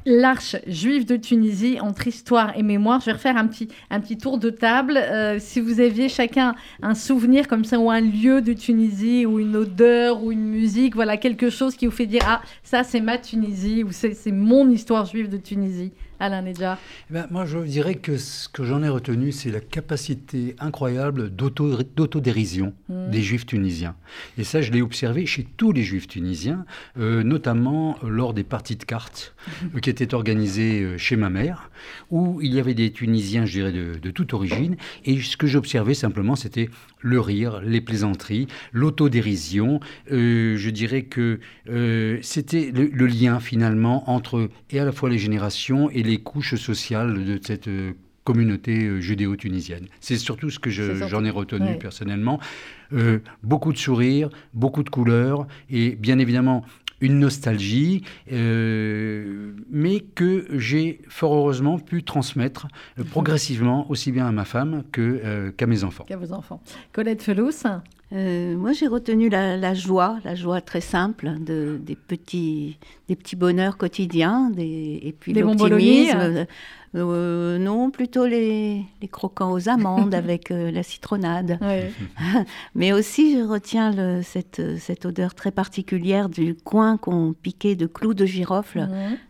[0.07, 2.99] L'Arche juive de Tunisie entre histoire et mémoire.
[2.99, 4.97] Je vais refaire un petit, un petit tour de table.
[4.97, 9.37] Euh, si vous aviez chacun un souvenir comme ça, ou un lieu de Tunisie, ou
[9.39, 13.01] une odeur, ou une musique, voilà, quelque chose qui vous fait dire Ah, ça c'est
[13.01, 15.91] ma Tunisie, ou c'est mon histoire juive de Tunisie.
[16.19, 16.77] Alain Nedja
[17.09, 21.29] eh ben, Moi, je dirais que ce que j'en ai retenu, c'est la capacité incroyable
[21.29, 23.09] d'autodérision mmh.
[23.09, 23.95] des juifs tunisiens.
[24.37, 26.65] Et ça, je l'ai observé chez tous les juifs tunisiens,
[26.97, 29.33] euh, notamment lors des parties de cartes
[29.73, 29.79] mmh.
[29.81, 31.69] qui étaient organisées euh, chez ma mère,
[32.11, 34.75] où il y avait des Tunisiens, je dirais, de, de toute origine.
[35.05, 36.69] Et ce que j'observais simplement, c'était
[37.01, 39.79] le rire, les plaisanteries, l'autodérision.
[40.11, 41.39] Euh, je dirais que
[41.69, 46.55] euh, c'était le, lien finalement entre et à la fois les générations et les couches
[46.55, 47.93] sociales de cette euh,
[48.23, 49.87] communauté judéo-tunisienne.
[50.01, 52.39] C'est surtout ce que j'en ai retenu personnellement.
[53.41, 56.63] beaucoup de sourires, beaucoup de couleurs et bien évidemment
[57.01, 64.31] une nostalgie, euh, mais que j'ai fort heureusement pu transmettre euh, progressivement aussi bien à
[64.31, 66.05] ma femme que, euh, qu'à mes enfants.
[66.05, 66.61] Qu'à vos enfants.
[66.91, 67.51] Colette Felous
[68.11, 73.35] euh, moi, j'ai retenu la, joie, la joie très simple de, des, petits, des petits
[73.35, 76.47] bonheurs quotidiens, des, et puis l'optimisme.
[76.95, 81.59] Euh, non, plutôt les, les, croquants aux amandes avec euh, la citronnade.
[82.75, 87.85] Mais aussi, je retiens le, cette, cette, odeur très particulière du coin qu'on piquait de
[87.85, 88.87] clous de girofle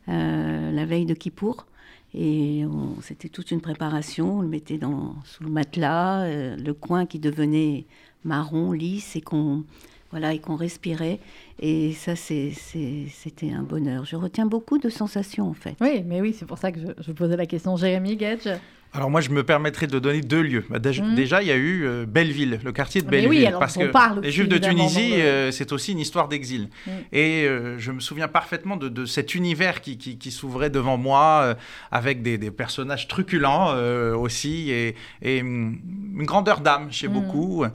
[0.07, 1.65] la veille de Kippour.
[2.13, 2.63] Et
[3.01, 4.37] c'était toute une préparation.
[4.37, 7.85] On le mettait dans, sous le matelas, le coin qui devenait
[8.23, 9.63] marron, lisse et qu'on
[10.11, 11.19] voilà, et qu'on respirait.
[11.59, 14.05] Et ça, c'était un bonheur.
[14.05, 15.75] Je retiens beaucoup de sensations, en fait.
[15.81, 17.75] Oui, mais oui, c'est pour ça que je, je posais la question.
[17.77, 18.49] Jérémy Gage?
[18.91, 20.65] Alors moi, je me permettrai de donner deux lieux.
[20.69, 21.13] Bah, mmh.
[21.13, 23.29] déjà, il y a eu euh, Belleville, le quartier de Belleville.
[23.29, 26.69] oui, alors parce que parle les Juifs de Tunisie, euh, c'est aussi une histoire d'exil.
[26.87, 26.91] Mmh.
[27.11, 31.55] Et euh, je me souviens parfaitement de, cet univers qui, qui, s'ouvrait devant moi,
[31.91, 33.75] avec des, personnages truculents
[34.15, 35.79] aussi, et, une
[36.25, 37.13] grandeur d'âme chez mmh.
[37.13, 37.65] beaucoup.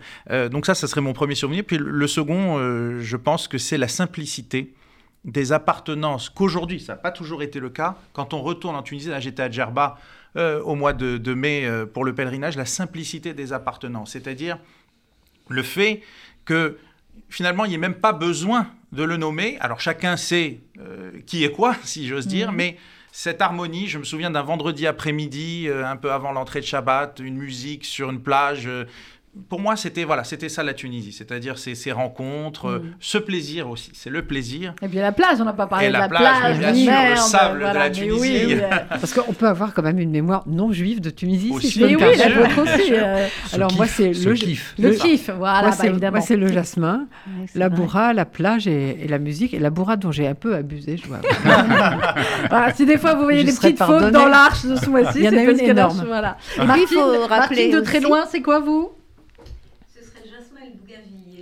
[0.50, 1.64] donc ça, ça serait mon premier souvenir.
[1.64, 2.58] Puis le second,
[3.00, 4.74] je pense que c'est la simplicité
[5.24, 7.96] des appartenances qu'aujourd'hui, ça n'a pas toujours été le cas.
[8.12, 9.96] Quand on retourne en Tunisie, là j'étais à Djerba,
[10.36, 14.58] euh, au mois de, mai euh, pour le pèlerinage, la simplicité des appartenants, c'est-à-dire
[15.48, 16.02] le fait
[16.44, 16.76] que
[17.28, 19.56] finalement il n'y ait même pas besoin de le nommer.
[19.60, 22.56] Alors chacun sait euh, qui est quoi, si j'ose dire, mhm.
[22.56, 22.78] mais
[23.12, 27.36] cette harmonie, je me souviens d'un vendredi après-midi, un peu avant l'entrée de Shabbat, une
[27.36, 28.68] musique sur une plage,
[29.48, 32.94] pour moi, c'était voilà, c'était ça la Tunisie, c'est-à-dire ces, ces rencontres, mm.
[33.00, 34.74] ce plaisir aussi, c'est le plaisir.
[34.80, 37.58] Et puis la plage, on n'a pas parlé de la, plage, bien sûr, le sable
[37.60, 38.56] de la Tunisie.
[38.88, 41.50] Parce qu'on peut avoir quand même une mémoire non juive de Tunisie.
[41.52, 42.92] Aussi, si oui, la vôtre aussi.
[42.92, 43.26] Euh.
[43.52, 44.74] Alors moi, c'est le kiff.
[44.78, 46.18] Le, kiff, voilà, moi, évidemment.
[46.18, 47.06] Moi, c'est le jasmin,
[47.54, 49.52] la bourra, la plage et, la musique.
[49.52, 51.20] Et la bourra dont j'ai un peu abusé, je vois.
[52.74, 55.60] si des fois vous voyez des petites fautes dans l'arche de ce mois-ci, a une
[55.60, 56.04] énorme.
[56.06, 56.36] Voilà.
[56.56, 58.90] Et puis il faut rappeler de très loin, c'est quoi vous?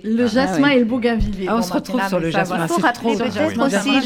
[0.03, 1.45] Le ah jasmin et le bougainvillier.
[1.47, 2.65] Ah, on se retrouve sur le jasmin.
[2.65, 4.01] Il faut rappeler peut-être aussi,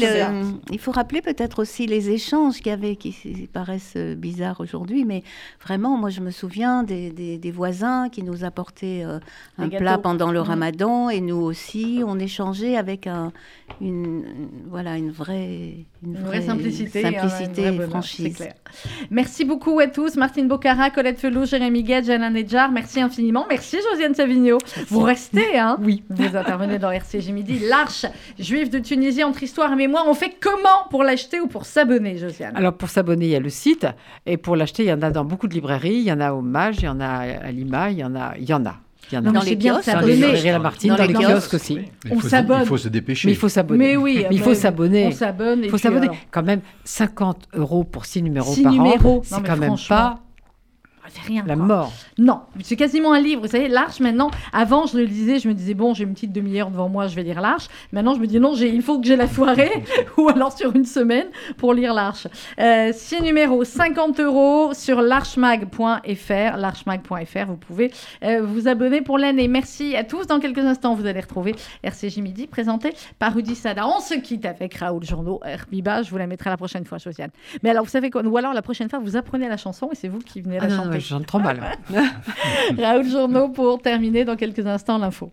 [0.70, 5.04] il faut rappeler peut-être aussi les échanges qu'il y avait, qui paraissent euh, bizarres aujourd'hui,
[5.04, 5.22] mais
[5.62, 9.18] vraiment, moi, je me souviens des, des, voisins qui nous apportaient euh,
[9.58, 10.44] un plat pendant le mmh.
[10.44, 13.32] Ramadan, et nous aussi, on échangeait avec un,
[13.80, 14.24] une,
[14.68, 18.36] voilà, une vraie, une, vraie, simplicité, simplicité et franchise.
[18.36, 18.54] Clair.
[19.10, 22.70] Merci beaucoup à tous, Martine Bocara, Colette Felou, Jérémy Gage, Alain Nedjar.
[22.70, 23.46] Merci infiniment.
[23.48, 24.58] Merci Josiane Savigno.
[24.88, 25.87] Vous restez, hein Oui.
[26.10, 27.60] Vous intervenez dans RCG Midi.
[27.68, 28.06] L'Arche
[28.38, 30.04] juive de Tunisie entre histoire et mémoire.
[30.06, 32.56] On fait comment pour l'acheter ou pour s'abonner, Josiane?
[32.56, 33.86] Alors, pour s'abonner, il y a le site.
[34.26, 35.98] Et pour l'acheter, il y en a dans beaucoup de librairies.
[35.98, 38.14] Il y en a au Mage, il y en a à Lima, il y en
[38.14, 38.34] a.
[38.38, 38.76] Il y en a.
[39.10, 41.78] Il y en a dans, les kiosques, dans les Martine, dans, les kiosques aussi.
[42.10, 42.60] On s'abonne.
[42.62, 43.28] Il faut se dépêcher.
[43.28, 43.78] Mais il faut s'abonner.
[43.78, 45.06] Mais oui, mais il faut s'abonner.
[45.06, 45.60] On s'abonne.
[45.64, 46.08] Il faut s'abonner.
[46.30, 50.20] Quand même, 50 euros pour 6 numéros par an, c'est quand même pas
[51.26, 51.44] rien.
[51.46, 51.92] La mort.
[52.18, 53.42] Non, c'est quasiment un livre.
[53.42, 56.32] Vous savez, l'Arche maintenant, avant je le lisais, je me disais, bon, j'ai une petite
[56.32, 57.68] demi-heure devant moi, je vais lire l'Arche.
[57.92, 59.84] Maintenant, je me dis, non, il faut que j'ai la soirée
[60.16, 62.26] ou alors sur une semaine pour lire l'Arche.
[62.58, 66.56] Euh, six numéros, 50 euros sur l'archemag.fr.
[66.56, 67.92] L'archemag.fr, vous pouvez
[68.22, 69.48] euh, vous abonner pour l'année.
[69.48, 70.26] Merci à tous.
[70.26, 73.86] Dans quelques instants, vous allez retrouver RCJ Midi présenté par Rudy Sada.
[73.86, 76.02] On se quitte avec Raoul Journaux, Herbiba.
[76.02, 77.30] Je vous la mettrai la prochaine fois, Josiane.
[77.62, 78.22] Mais alors, vous savez quoi?
[78.22, 80.66] Ou alors la prochaine fois, vous apprenez la chanson et c'est vous qui venez la
[80.66, 80.97] ah chanter.
[80.97, 81.60] je trop mal.
[82.78, 85.32] Raoul Journaux pour terminer dans quelques instants l'info.